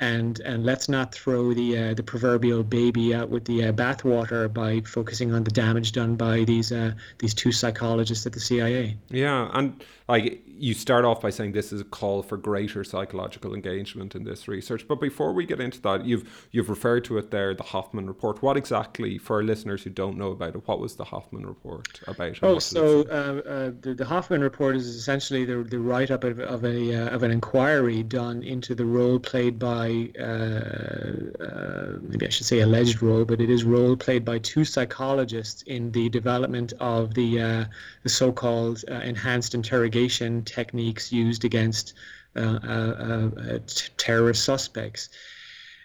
[0.00, 4.52] and and let's not throw the uh, the proverbial baby out with the uh, bathwater
[4.52, 8.96] by focusing on the damage done by these uh, these two psychologists at the CIA.
[9.10, 13.54] Yeah, and like you start off by saying this is a call for greater psychological
[13.54, 14.86] engagement in this research.
[14.86, 18.42] But before we get into that, you've you've referred to it there, the Hoffman report.
[18.42, 22.00] What exactly, for our listeners who don't know about it, what was the Hoffman report
[22.06, 22.38] about?
[22.42, 26.38] Oh, so uh, uh, the, the Hoffman report is essentially the, the write up of,
[26.40, 29.85] of a uh, of an inquiry done into the role played by
[30.18, 34.64] uh, uh, maybe I should say alleged role, but it is role played by two
[34.64, 37.64] psychologists in the development of the uh,
[38.02, 41.94] the so-called enhanced interrogation techniques used against
[42.36, 45.08] uh, uh, uh, t- terrorist suspects.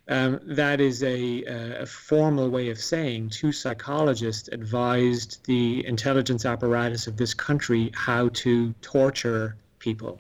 [0.10, 7.08] Um, that is a, a, formal way of saying two psychologists advised the intelligence apparatus
[7.08, 10.20] of this country how to torture people.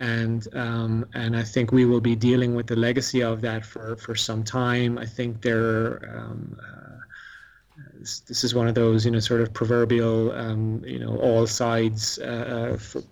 [0.00, 3.96] And um, and I think we will be dealing with the legacy of that for,
[3.96, 4.96] for some time.
[4.96, 6.58] I think there um,
[8.00, 11.46] this, this, is one of those, you know, sort of proverbial, um, you know, all
[11.46, 13.02] sides uh, uh for,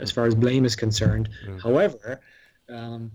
[0.00, 1.28] as far as blame is concerned.
[1.46, 1.62] Mm.
[1.62, 2.20] However,
[2.68, 3.12] um,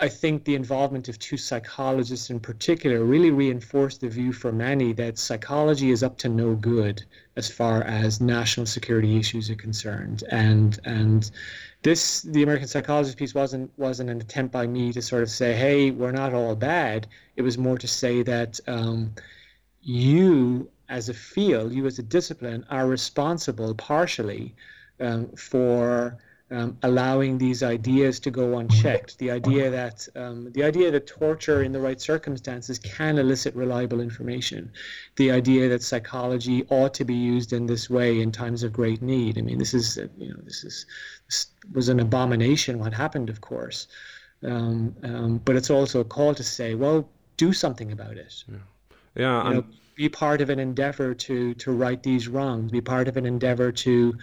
[0.00, 4.92] I think the involvement of two psychologists in particular really reinforced the view for many
[4.92, 7.02] that psychology is up to no good
[7.36, 10.22] as far as national security issues are concerned.
[10.30, 11.30] And and
[11.82, 15.54] this the American psychologist piece wasn't wasn't an attempt by me to sort of say,
[15.54, 17.06] hey, we're not all bad.
[17.36, 18.60] It was more to say that.
[18.66, 19.14] Um,
[19.82, 24.54] you as a field, you as a discipline, are responsible partially
[24.98, 26.18] um, for
[26.50, 29.18] um, allowing these ideas to go unchecked.
[29.18, 34.00] The idea that um, the idea that torture in the right circumstances can elicit reliable
[34.00, 34.72] information.
[35.14, 39.00] The idea that psychology ought to be used in this way in times of great
[39.00, 39.38] need.
[39.38, 40.86] I mean, this is you know this is
[41.72, 42.78] was an abomination.
[42.78, 43.88] What happened, of course,
[44.42, 48.44] um, um, but it's also a call to say, well, do something about it.
[48.48, 48.56] Yeah.
[49.16, 49.64] Yeah, know,
[49.96, 52.70] be part of an endeavor to to right these wrongs.
[52.70, 54.16] Be part of an endeavor to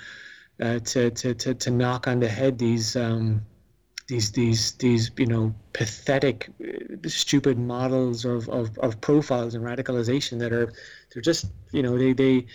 [0.62, 3.42] uh, to, to to to knock on the head these um,
[4.08, 10.40] these these these you know pathetic, uh, stupid models of, of of profiles and radicalization
[10.40, 10.72] that are
[11.14, 12.46] they're just you know they they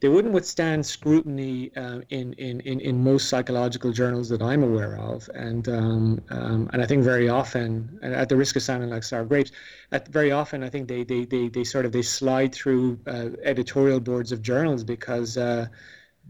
[0.00, 4.98] they wouldn't withstand scrutiny uh, in, in, in, in most psychological journals that I'm aware
[4.98, 5.28] of.
[5.34, 9.24] And um, um, and I think very often, at the risk of sounding like sour
[9.24, 9.52] grapes,
[9.92, 13.30] at very often I think they, they, they, they sort of they slide through uh,
[13.42, 15.66] editorial boards of journals because uh,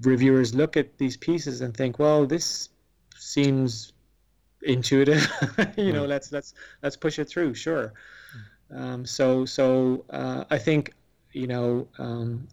[0.02, 2.68] reviewers look at these pieces and think, well, this
[3.16, 3.92] seems
[4.62, 5.28] intuitive.
[5.76, 6.54] you know, let's let's
[6.84, 7.54] let's push it through.
[7.54, 7.94] Sure.
[8.70, 10.94] Um, so so uh, I think
[11.32, 12.46] you know um,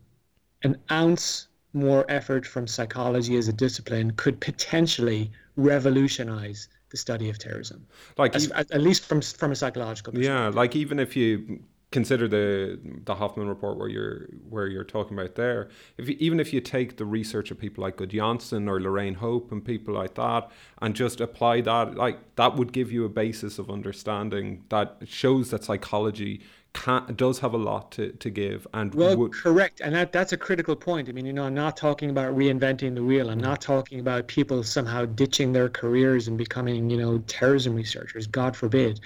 [0.63, 7.39] an ounce more effort from psychology as a discipline could potentially revolutionize the study of
[7.39, 7.85] terrorism.
[8.17, 10.31] Like as, at least from from a psychological perspective.
[10.31, 11.59] Yeah, like even if you
[11.91, 16.39] consider the the Hoffman report where you're where you're talking about there, if you, even
[16.39, 20.13] if you take the research of people like Gudjonsson or Lorraine Hope and people like
[20.15, 20.51] that
[20.83, 25.49] and just apply that, like that would give you a basis of understanding that shows
[25.49, 26.41] that psychology
[26.73, 29.33] can, does have a lot to, to give and well would...
[29.33, 29.79] correct.
[29.81, 31.07] And that that's a critical point.
[31.07, 33.29] I mean you know i'm not talking about reinventing the wheel.
[33.29, 38.27] I'm not talking about people somehow ditching their careers and becoming you know terrorism researchers
[38.27, 38.99] god forbid.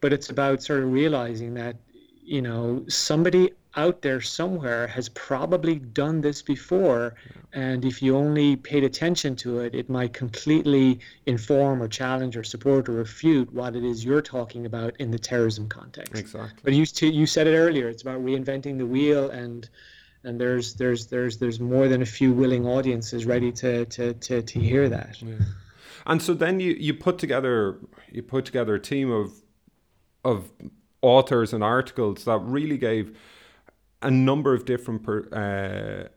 [0.00, 1.76] But it's about sort of realizing that
[2.22, 7.14] you know somebody out there somewhere has probably done this before.
[7.52, 12.44] And if you only paid attention to it, it might completely inform or challenge or
[12.44, 16.16] support or refute what it is you're talking about in the terrorism context.
[16.16, 16.60] Exactly.
[16.62, 19.68] But you, you said it earlier, it's about reinventing the wheel and
[20.24, 24.42] and there's there's there's there's more than a few willing audiences ready to to to,
[24.42, 25.20] to hear that.
[25.22, 25.34] Yeah.
[26.06, 27.78] And so then you, you put together
[28.10, 29.32] you put together a team of
[30.24, 30.50] of
[31.02, 33.16] authors and articles that really gave
[34.04, 36.08] a number of different per, uh,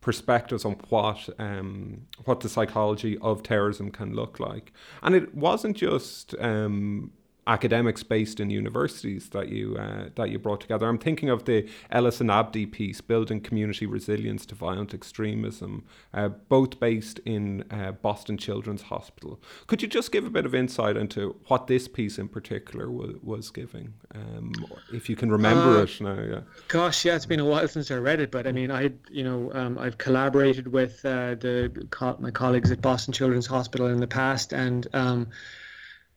[0.00, 4.72] perspectives on what um, what the psychology of terrorism can look like,
[5.02, 7.12] and it wasn't just um,
[7.46, 10.88] academics based in universities that you uh, that you brought together.
[10.88, 15.84] I'm thinking of the Ellis and Abdi piece, building community resilience to violent extremism,
[16.14, 19.40] uh, both based in uh, Boston Children's Hospital.
[19.66, 23.14] Could you just give a bit of insight into what this piece in particular was,
[23.22, 24.52] was giving, um,
[24.92, 26.20] if you can remember uh, it now?
[26.20, 26.40] Yeah.
[26.68, 29.24] Gosh, yeah, it's been a while since I read it, but I mean, I you
[29.24, 31.70] know um, I've collaborated with uh, the
[32.18, 35.28] my colleagues at Boston Children's Hospital in the past, and um,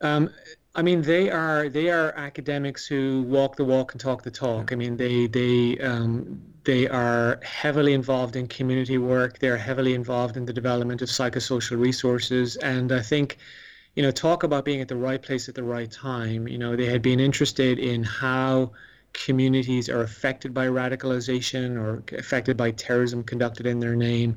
[0.01, 0.29] um,
[0.75, 4.71] I mean, they are they are academics who walk the walk and talk the talk.
[4.71, 9.37] I mean, they they um, they are heavily involved in community work.
[9.39, 13.37] They're heavily involved in the development of psychosocial resources, and I think,
[13.95, 16.47] you know, talk about being at the right place at the right time.
[16.47, 18.71] You know, they had been interested in how
[19.13, 24.35] communities are affected by radicalization or affected by terrorism conducted in their name.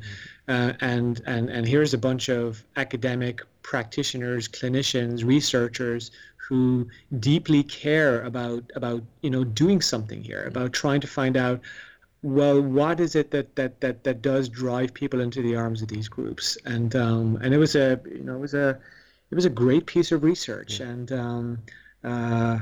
[0.48, 6.86] Uh, and, and, and here's a bunch of academic practitioners, clinicians, researchers who
[7.18, 11.60] deeply care about, about you know, doing something here, about trying to find out
[12.22, 15.88] well, what is it that, that, that, that does drive people into the arms of
[15.88, 16.56] these groups?
[16.64, 18.78] And um, and it was a you know it was a
[19.30, 21.58] it was a great piece of research, and um,
[22.02, 22.58] uh,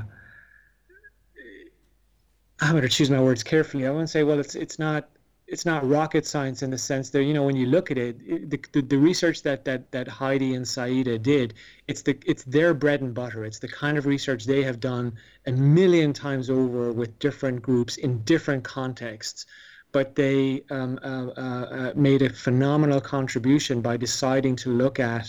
[2.61, 3.87] I'm going to choose my words carefully.
[3.87, 5.09] I won't say, well, it's it's not
[5.47, 8.17] it's not rocket science in the sense that you know when you look at it,
[8.25, 11.53] it the, the, the research that that that Heidi and Saida did,
[11.87, 13.45] it's the it's their bread and butter.
[13.45, 15.13] It's the kind of research they have done
[15.45, 19.45] a million times over with different groups in different contexts.
[19.91, 25.27] But they um, uh, uh, uh made a phenomenal contribution by deciding to look at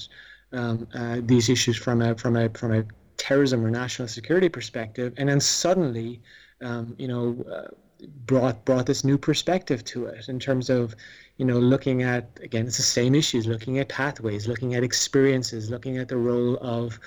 [0.53, 2.85] um, uh, these issues from a from a from a
[3.19, 6.21] terrorism or national security perspective, and then suddenly
[6.63, 7.69] um, you know, uh,
[8.27, 10.95] brought brought this new perspective to it in terms of,
[11.37, 15.71] you know, looking at again, it's the same issues, looking at pathways, looking at experiences,
[15.71, 16.99] looking at the role of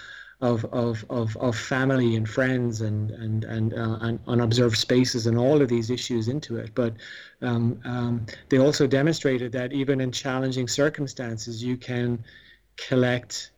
[0.41, 5.37] of, of, of, of family and friends and and and, uh, and unobserved spaces and
[5.37, 6.71] all of these issues into it.
[6.73, 6.93] But
[7.41, 12.23] um, um, they also demonstrated that even in challenging circumstances, you can
[12.77, 13.51] collect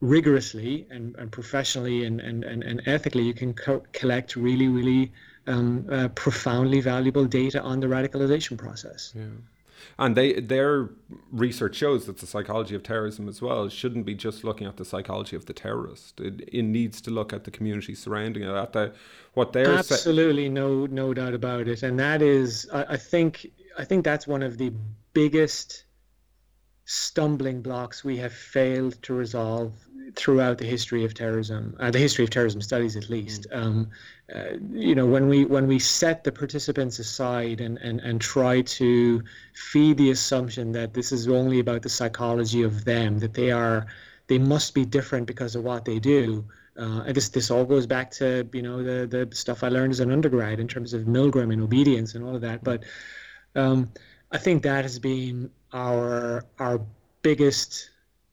[0.00, 5.12] rigorously and, and professionally and, and, and, and ethically, you can co- collect really, really
[5.46, 9.12] um, uh, profoundly valuable data on the radicalization process.
[9.14, 9.24] Yeah.
[9.98, 10.90] And they their
[11.32, 14.84] research shows that the psychology of terrorism as well shouldn't be just looking at the
[14.84, 16.20] psychology of the terrorist.
[16.20, 18.94] It, it needs to look at the community surrounding it, at the
[19.34, 21.82] what they're absolutely no no doubt about it.
[21.82, 24.72] And that is, I, I think I think that's one of the
[25.12, 25.84] biggest
[26.84, 29.72] stumbling blocks we have failed to resolve
[30.14, 33.46] throughout the history of terrorism, uh, the history of terrorism studies at least.
[33.50, 33.56] Mm.
[33.56, 33.90] Um,
[34.34, 38.62] uh, you know, when we when we set the participants aside and, and, and try
[38.62, 39.22] to
[39.54, 43.86] feed the assumption that this is only about the psychology of them, that they are
[44.26, 46.44] they must be different because of what they do.
[46.78, 49.92] Uh, and this this all goes back to you know the the stuff I learned
[49.92, 52.64] as an undergrad in terms of Milgram and obedience and all of that.
[52.64, 52.84] But
[53.54, 53.90] um,
[54.32, 56.80] I think that has been our our
[57.22, 57.90] biggest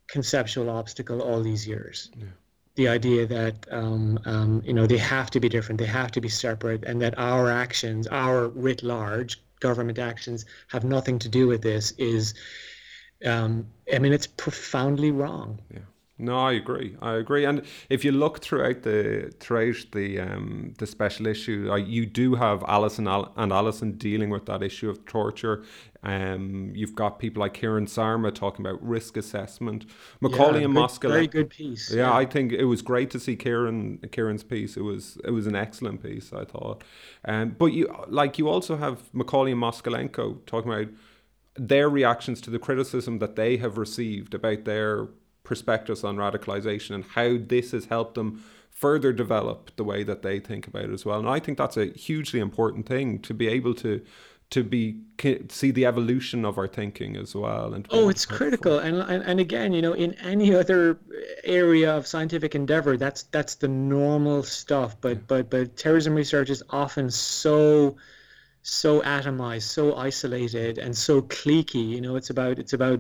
[0.08, 2.10] conceptual obstacle all these years.
[2.18, 2.26] Yeah.
[2.76, 6.22] The idea that um, um, you know they have to be different, they have to
[6.22, 11.48] be separate, and that our actions, our writ large government actions, have nothing to do
[11.48, 12.34] with this is,
[13.26, 15.60] um, I mean, it's profoundly wrong.
[15.74, 15.80] Yeah.
[16.22, 16.98] No, I agree.
[17.02, 17.46] I agree.
[17.46, 22.36] And if you look throughout the throughout the um, the special issue, uh, you do
[22.36, 25.64] have Alison Al- and Alison dealing with that issue of torture.
[26.04, 29.86] Um, you've got people like Kiran Sarma talking about risk assessment.
[30.22, 31.10] McCauley yeah, and Moskal.
[31.10, 31.90] Very good piece.
[31.90, 34.76] Yeah, yeah, I think it was great to see Kiran Kiran's piece.
[34.76, 36.34] It was it was an excellent piece.
[36.34, 36.84] I thought.
[37.24, 40.90] Um, but you like you also have McCauley and Moskalenko talking about
[41.56, 45.08] their reactions to the criticism that they have received about their
[45.50, 50.40] perspectives on radicalization and how this has helped them further develop the way that they
[50.40, 51.18] think about it as well.
[51.18, 54.02] And I think that's a hugely important thing to be able to
[54.52, 55.00] to be
[55.50, 59.40] see the evolution of our thinking as well and oh it's critical and, and and
[59.40, 60.98] again you know in any other
[61.44, 65.24] area of scientific endeavor that's that's the normal stuff but yeah.
[65.28, 67.96] but but terrorism research is often so
[68.62, 71.90] so atomized, so isolated, and so cliquey.
[71.90, 73.00] You know, it's about it's about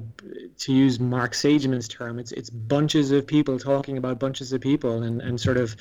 [0.60, 2.20] to use Mark Sageman's term.
[2.20, 5.76] It's it's bunches of people talking about bunches of people, and and sort of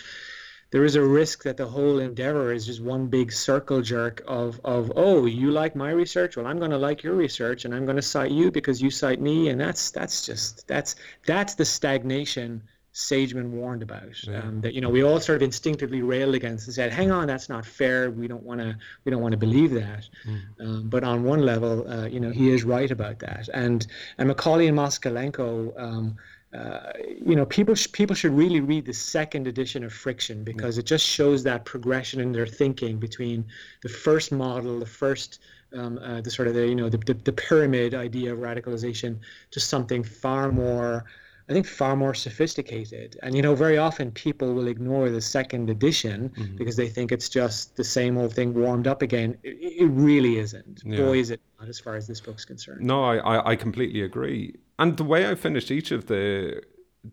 [0.70, 4.60] there is a risk that the whole endeavor is just one big circle jerk of
[4.64, 7.84] of oh you like my research well i'm going to like your research and i'm
[7.84, 10.96] going to cite you because you cite me and that's that's just that's
[11.26, 12.62] that's the stagnation
[12.98, 14.24] Sageman warned about.
[14.24, 14.40] Yeah.
[14.40, 17.28] Um, that you know we all sort of instinctively railed against and said, "Hang on,
[17.28, 18.10] that's not fair.
[18.10, 18.76] We don't want to.
[19.04, 20.40] We don't want to believe that." Mm.
[20.60, 23.48] Um, but on one level, uh, you know, he is right about that.
[23.54, 23.86] And
[24.18, 25.80] and McCauley and Moskalenko.
[25.80, 26.16] Um,
[26.52, 26.92] uh,
[27.24, 30.80] you know, people sh- people should really read the second edition of Friction because yeah.
[30.80, 33.44] it just shows that progression in their thinking between
[33.82, 35.40] the first model, the first
[35.72, 39.18] um, uh, the sort of the you know the, the, the pyramid idea of radicalization,
[39.52, 41.04] to something far more
[41.48, 43.18] I think far more sophisticated.
[43.22, 46.56] And you know, very often people will ignore the second edition mm-hmm.
[46.56, 49.38] because they think it's just the same old thing warmed up again.
[49.42, 50.82] It, it really isn't.
[50.84, 50.98] Yeah.
[50.98, 52.82] Boy, is it not as far as this book's concerned.
[52.82, 54.54] No, I, I completely agree.
[54.78, 56.62] And the way I finished each of the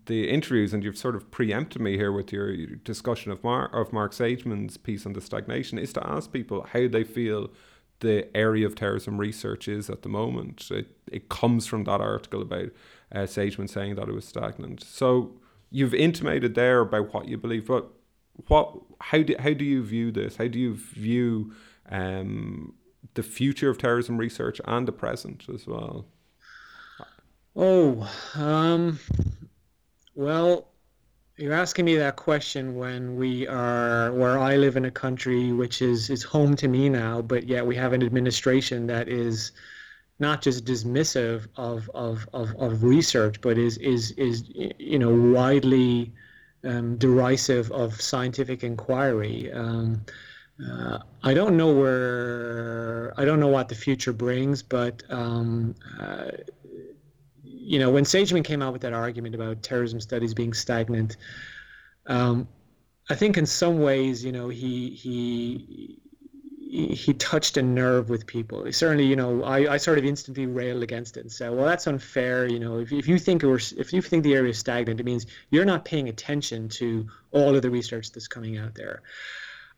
[0.08, 3.94] the interviews, and you've sort of preempted me here with your discussion of Mark of
[3.94, 7.50] Mark Sageman's piece on the stagnation, is to ask people how they feel
[8.00, 10.70] the area of terrorism research is at the moment.
[10.70, 12.70] It, it comes from that article about
[13.16, 14.84] uh, Sageman saying that it was stagnant.
[14.84, 15.32] So
[15.72, 17.90] you've intimated there about what you believe, but
[18.48, 20.36] what how do how do you view this?
[20.36, 21.54] How do you view
[21.90, 22.74] um,
[23.14, 26.06] the future of terrorism research and the present as well?
[27.56, 29.00] Oh, um,
[30.14, 30.68] well,
[31.38, 35.82] you're asking me that question when we are where I live in a country which
[35.82, 39.54] is is home to me now, but yet we have an administration that is
[40.20, 44.44] not just dismissive of, of, of, of research, but is, is, is
[44.80, 46.14] you know, widely
[46.64, 49.52] um, derisive of scientific inquiry.
[49.52, 50.06] Um,
[50.66, 56.32] uh, I don't know where, I don't know what the future brings, but, um, uh,
[57.44, 61.18] you know, when Sageman came out with that argument about terrorism studies being stagnant,
[62.08, 62.48] um,
[63.10, 66.00] I think in some ways, you know, he, he,
[66.76, 68.72] he touched a nerve with people.
[68.72, 71.88] Certainly, you know, I, I sort of instantly railed against it and said, well, that's
[71.88, 72.48] unfair.
[72.48, 75.06] You know, if, if you think we're, if you think the area is stagnant, it
[75.06, 79.04] means you're not paying attention to all of the research that's coming out there.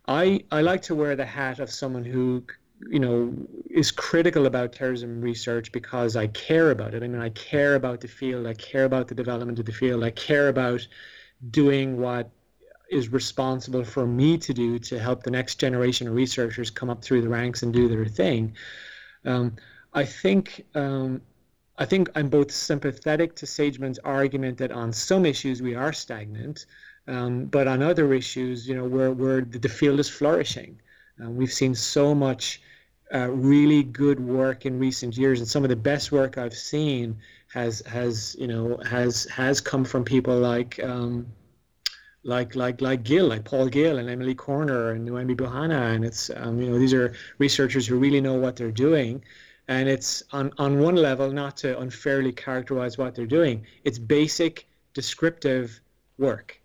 [0.07, 2.43] I, I like to wear the hat of someone who,
[2.89, 3.33] you know,
[3.69, 7.03] is critical about terrorism research because I care about it.
[7.03, 8.47] I mean, I care about the field.
[8.47, 10.03] I care about the development of the field.
[10.03, 10.87] I care about
[11.51, 12.31] doing what
[12.89, 17.03] is responsible for me to do to help the next generation of researchers come up
[17.03, 18.55] through the ranks and do their thing.
[19.25, 19.55] Um,
[19.93, 21.21] I think um,
[21.77, 26.65] I think I'm both sympathetic to Sageman's argument that on some issues we are stagnant,
[27.07, 30.79] um, but on other issues, you know, where where the field is flourishing.
[31.23, 32.61] Uh, we've seen so much
[33.13, 37.17] uh, really good work in recent years, and some of the best work I've seen
[37.53, 41.27] has has you know has has come from people like um,
[42.27, 46.29] like like like Gill, like Paul Gill and Emily Corner and Noémie Bouhana, and it's
[46.35, 49.23] um, you know these are researchers who really know what they're doing,
[49.69, 53.65] and it's on on one level not to unfairly characterize what they're doing.
[53.85, 55.79] It's basic descriptive
[56.17, 56.59] work,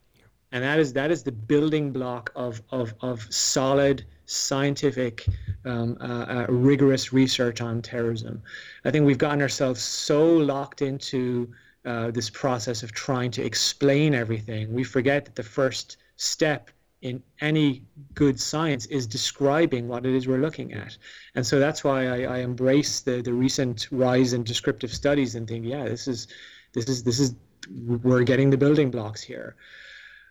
[0.51, 5.27] and that is that is the building block of of of solid scientific,
[5.65, 8.43] um, uh, uh, rigorous research on terrorism.
[8.85, 11.53] I think we've gotten ourselves so locked into
[11.85, 16.71] uh, this process of trying to explain everything, we forget that the first step
[17.03, 17.83] in any
[18.15, 20.97] good science is describing what it is we're looking at.
[21.35, 25.49] And so that's why I, I embrace the, the recent rise in descriptive studies and
[25.49, 26.29] think, yeah, this is
[26.73, 27.35] this is this is
[27.87, 29.57] we're getting the building blocks here.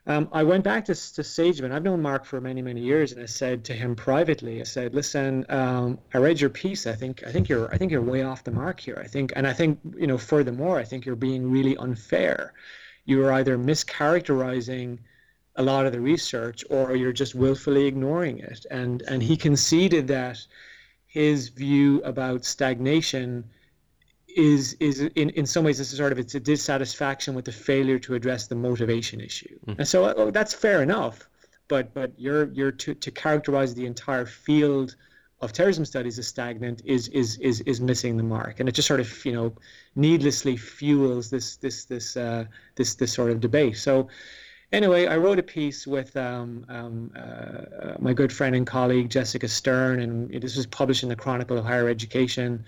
[0.08, 1.72] Um, I went back to, to Sageman.
[1.72, 4.96] I've known Mark for many, many years, and I said to him privately, I said,
[4.96, 6.88] "Listen, um, I read your piece.
[6.88, 9.00] I think, I think you're, I think you're way off the mark here.
[9.00, 12.54] I think, and I think, you know, furthermore, I think you're being really unfair.
[13.06, 14.98] You are either mischaracterizing
[15.56, 20.08] a lot of the research, or you're just willfully ignoring it." And and he conceded
[20.08, 20.40] that
[21.06, 23.44] his view about stagnation
[24.38, 27.52] is is in, in some ways this is sort of it's a dissatisfaction with the
[27.52, 29.58] failure to address the motivation issue.
[29.60, 29.80] Mm-hmm.
[29.80, 31.28] and so oh, that's fair enough
[31.72, 34.96] but but you're you're to, to characterize the entire field
[35.40, 38.60] of terrorism studies as stagnant is is is is missing the mark.
[38.60, 39.54] And it just sort of you know
[39.96, 42.44] needlessly fuels this this this uh,
[42.76, 43.78] this this sort of debate.
[43.78, 44.10] So
[44.74, 49.46] anyway i wrote a piece with um, um, uh, my good friend and colleague jessica
[49.46, 52.64] stern and this was published in the chronicle of higher education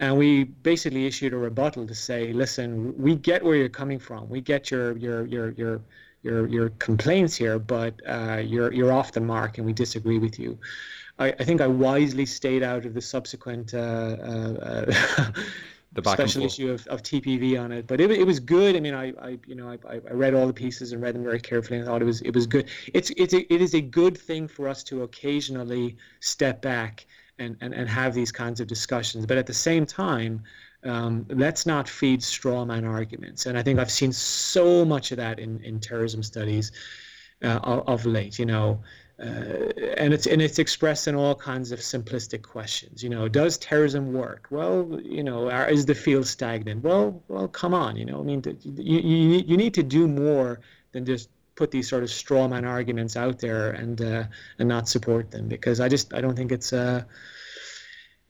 [0.00, 4.28] and we basically issued a rebuttal to say, listen, we get where you're coming from.
[4.28, 5.80] We get your your your your
[6.22, 10.38] your, your complaints here, but uh, you're you're off the mark, and we disagree with
[10.38, 10.58] you.
[11.18, 14.84] I, I think I wisely stayed out of the subsequent uh, uh,
[15.92, 17.86] the special issue of, of TPV on it.
[17.86, 18.74] But it, it was good.
[18.74, 21.22] I mean, I, I you know I, I read all the pieces and read them
[21.22, 22.68] very carefully and thought it was it was good.
[22.92, 27.06] It's it's a, it is a good thing for us to occasionally step back
[27.38, 29.26] and, and, and have these kinds of discussions.
[29.26, 30.42] But at the same time,
[30.84, 33.46] um, let's not feed straw man arguments.
[33.46, 36.72] And I think I've seen so much of that in, in terrorism studies
[37.42, 38.38] uh, of, of late.
[38.38, 38.80] You know,
[39.18, 43.02] uh, and it's and it's expressed in all kinds of simplistic questions.
[43.02, 44.48] You know, does terrorism work?
[44.50, 46.82] Well, you know, are, is the field stagnant?
[46.82, 47.96] Well, well, come on.
[47.96, 50.60] You know, I mean, you, you you need to do more
[50.92, 54.24] than just put these sort of straw man arguments out there and uh,
[54.58, 57.04] and not support them because I just I don't think it's uh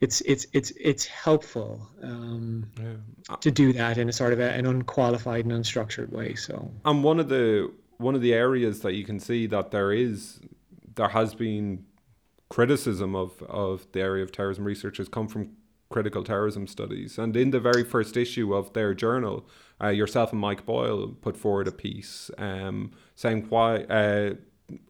[0.00, 3.36] it's it's it's it's helpful um, yeah.
[3.36, 6.34] to do that in a sort of a, an unqualified and unstructured way.
[6.34, 9.92] So and one of the one of the areas that you can see that there
[9.92, 10.40] is
[10.94, 11.84] there has been
[12.48, 15.50] criticism of, of the area of terrorism research has come from
[15.94, 17.18] critical terrorism studies.
[17.18, 19.46] And in the very first issue of their journal,
[19.80, 24.34] uh, yourself and Mike Boyle put forward a piece um, saying why, uh,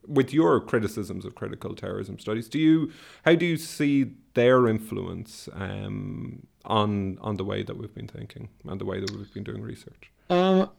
[0.06, 2.90] with your criticisms of critical terrorism studies, do you
[3.26, 8.48] how do you see their influence um, on on the way that we've been thinking
[8.70, 10.04] and the way that we've been doing research?
[10.30, 10.70] Um,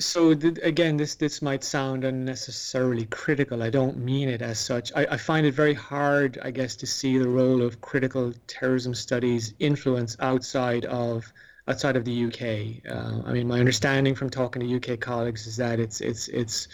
[0.00, 3.62] so th- again, this this might sound unnecessarily critical.
[3.62, 4.92] I don't mean it as such.
[4.96, 8.94] I, I, find it very hard, I guess, to see the role of critical terrorism
[8.94, 11.32] studies influence outside of
[11.68, 12.90] outside of the UK.
[12.90, 16.68] Uh, I mean, my understanding from talking to UK colleagues is that it's it's it's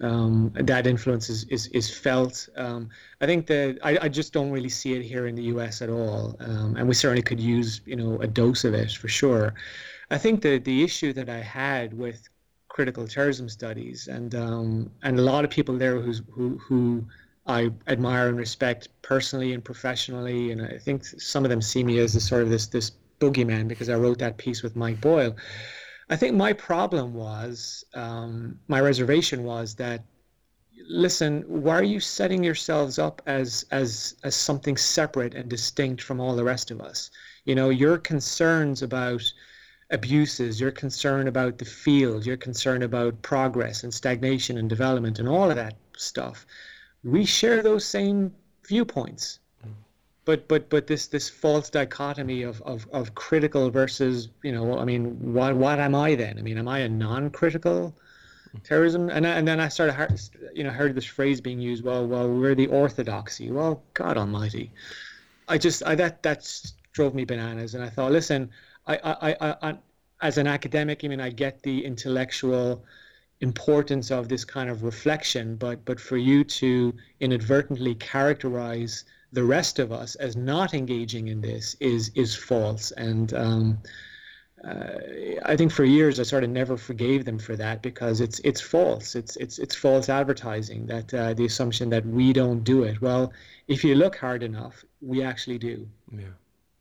[0.00, 2.48] um, that influence is is, is felt.
[2.56, 2.90] Um,
[3.20, 5.88] I think that I, I just don't really see it here in the US at
[5.88, 9.54] all, um, and we certainly could use you know a dose of it for sure.
[10.10, 12.28] I think that the issue that I had with
[12.76, 17.02] critical terrorism studies, and um, and a lot of people there who's, who who
[17.46, 21.98] I admire and respect personally and professionally, and I think some of them see me
[22.00, 25.34] as sort of this this boogeyman because I wrote that piece with Mike Boyle.
[26.10, 30.04] I think my problem was um, my reservation was that
[30.86, 36.20] listen, why are you setting yourselves up as as as something separate and distinct from
[36.20, 37.10] all the rest of us?
[37.46, 39.22] You know, your concerns about
[39.90, 45.28] abuses, your concern about the field, your concern about progress and stagnation and development and
[45.28, 46.46] all of that stuff.
[47.04, 48.34] We share those same
[48.66, 49.38] viewpoints.
[49.64, 49.70] Mm.
[50.24, 54.84] But but but this this false dichotomy of, of, of critical versus you know I
[54.84, 56.38] mean what what am I then?
[56.38, 57.94] I mean am I a non-critical
[58.56, 58.62] mm.
[58.64, 59.08] terrorism?
[59.08, 60.20] And and then I started
[60.52, 63.52] you know heard this phrase being used well well we're the orthodoxy.
[63.52, 64.72] Well God Almighty.
[65.46, 67.76] I just I that that drove me bananas.
[67.76, 68.50] And I thought listen
[68.86, 69.78] I, I, I,
[70.22, 72.84] as an academic, I mean, I get the intellectual
[73.40, 79.78] importance of this kind of reflection, but but for you to inadvertently characterize the rest
[79.78, 82.92] of us as not engaging in this is is false.
[82.92, 83.78] And um,
[84.64, 84.98] uh,
[85.44, 88.60] I think for years I sort of never forgave them for that because it's it's
[88.60, 89.14] false.
[89.14, 90.86] It's it's it's false advertising.
[90.86, 93.00] That uh, the assumption that we don't do it.
[93.02, 93.32] Well,
[93.68, 95.86] if you look hard enough, we actually do.
[96.10, 96.36] Yeah.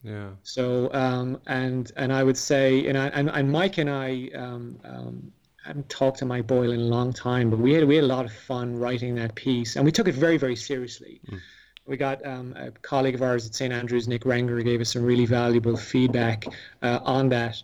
[0.06, 0.30] Yeah.
[0.44, 4.80] So um, and and I would say and I, and, and Mike and I um,
[4.84, 5.32] um,
[5.66, 8.08] haven't talked to Mike Boyle in a long time, but we had we had a
[8.08, 11.22] lot of fun writing that piece, and we took it very very seriously.
[11.28, 11.40] Mm.
[11.88, 15.04] We got um, a colleague of ours at St Andrews, Nick Rengger, gave us some
[15.04, 16.46] really valuable feedback
[16.84, 17.62] uh, on that,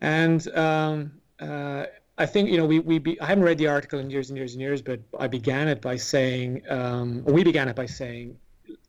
[0.00, 0.46] and.
[0.56, 1.86] Um, uh,
[2.18, 4.36] I think you know we we be, I haven't read the article in years and
[4.36, 8.36] years and years, but I began it by saying um, we began it by saying,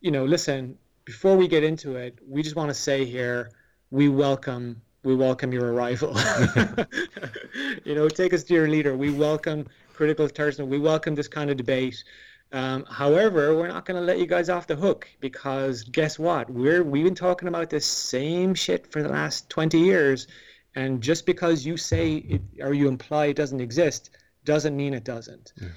[0.02, 3.52] you know, listen, before we get into it, we just want to say here,
[3.90, 6.16] we welcome we welcome your arrival.
[7.84, 8.96] you know, take us to your leader.
[8.96, 10.70] We welcome critical terrorism.
[10.70, 12.04] We welcome this kind of debate.
[12.52, 16.50] Um, however, we're not going to let you guys off the hook because guess what?
[16.50, 20.28] We're we've been talking about this same shit for the last 20 years,
[20.76, 24.12] and just because you say it, or you imply it doesn't exist
[24.44, 25.54] doesn't mean it doesn't.
[25.62, 25.70] Yeah.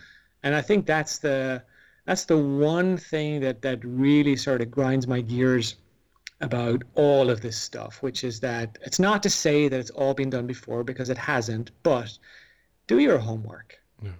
[0.42, 1.62] And I think that's the
[2.06, 5.76] that's the one thing that that really sort of grinds my gears
[6.40, 10.14] about all of this stuff, which is that it's not to say that it's all
[10.14, 12.18] been done before because it hasn't, but
[12.86, 13.78] do your homework.
[14.02, 14.10] Yeah.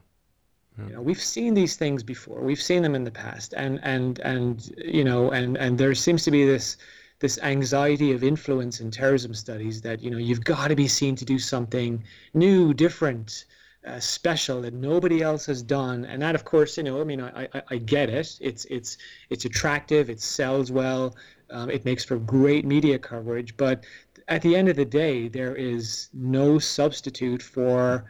[0.79, 0.87] Yeah.
[0.87, 2.41] You know, we've seen these things before.
[2.41, 6.25] We've seen them in the past, and and and you know, and and there seems
[6.25, 6.77] to be this
[7.21, 11.15] this anxiety of influence in terrorism studies that you know you've got to be seen
[11.17, 12.03] to do something
[12.33, 13.45] new, different,
[13.87, 16.05] uh, special that nobody else has done.
[16.05, 18.39] And that of course you know i mean i i, I get it.
[18.41, 18.99] It's it's
[19.31, 20.11] it's attractive.
[20.11, 21.17] It sells well.
[21.51, 23.57] Um, it makes for great media coverage.
[23.57, 23.85] But
[24.29, 28.05] at the end of the day there is no substitute for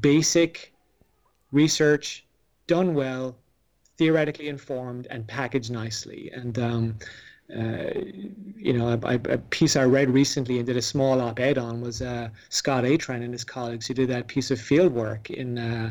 [0.00, 0.72] basic
[1.52, 2.24] research
[2.66, 3.36] done well
[3.98, 6.30] theoretically informed and packaged nicely.
[6.32, 6.98] And um,
[7.50, 7.90] uh,
[8.56, 12.00] you know, a, a, piece I read recently and did a small op-ed on was
[12.00, 15.90] uh, Scott Atran and his colleagues who did that piece of field work in uh,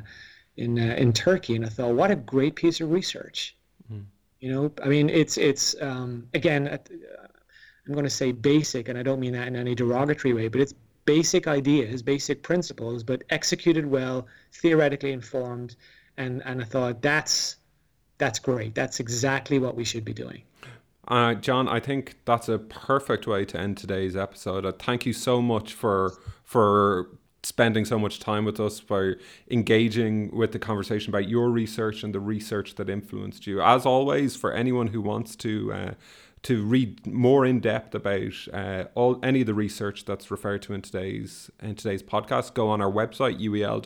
[0.57, 3.56] in uh, in Turkey, and I thought, what a great piece of research.
[3.91, 4.06] Mm.
[4.40, 9.03] You know, I mean, it's it's um, again, I'm going to say basic, and I
[9.03, 10.73] don't mean that in any derogatory way, but it's
[11.06, 15.76] basic ideas, basic principles, but executed well, theoretically informed,
[16.18, 17.57] and and I thought that's
[18.18, 18.73] that's great.
[18.73, 20.44] That's exactly what we should be doing.
[21.12, 24.66] Uh, John, I think that's a perfect way to end today's episode.
[24.66, 26.14] Uh, thank you so much for
[26.46, 27.10] for
[27.44, 29.18] spending so much time with us for
[29.50, 33.62] engaging with the conversation about your research and the research that influenced you.
[33.62, 35.92] As always, for anyone who wants to uh,
[36.43, 40.73] to read more in depth about uh, all any of the research that's referred to
[40.73, 43.85] in today's in today's podcast, go on our website uel.ac.uk/terc,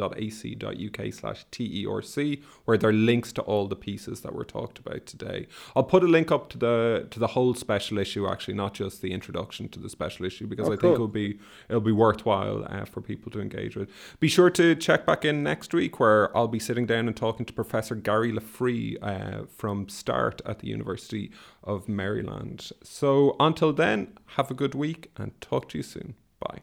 [2.64, 5.48] where there are links to all the pieces that were talked about today.
[5.76, 9.02] I'll put a link up to the to the whole special issue, actually, not just
[9.02, 10.92] the introduction to the special issue, because oh, I cool.
[10.92, 13.90] think it'll be it'll be worthwhile uh, for people to engage with.
[14.22, 17.46] Be sure to check back in next week, where I'll be sitting down and talking
[17.48, 21.32] to Professor Gary LaFree uh, from START at the University
[21.66, 22.45] of Maryland.
[22.84, 26.16] So until then, have a good week and talk to you soon.
[26.40, 26.62] Bye.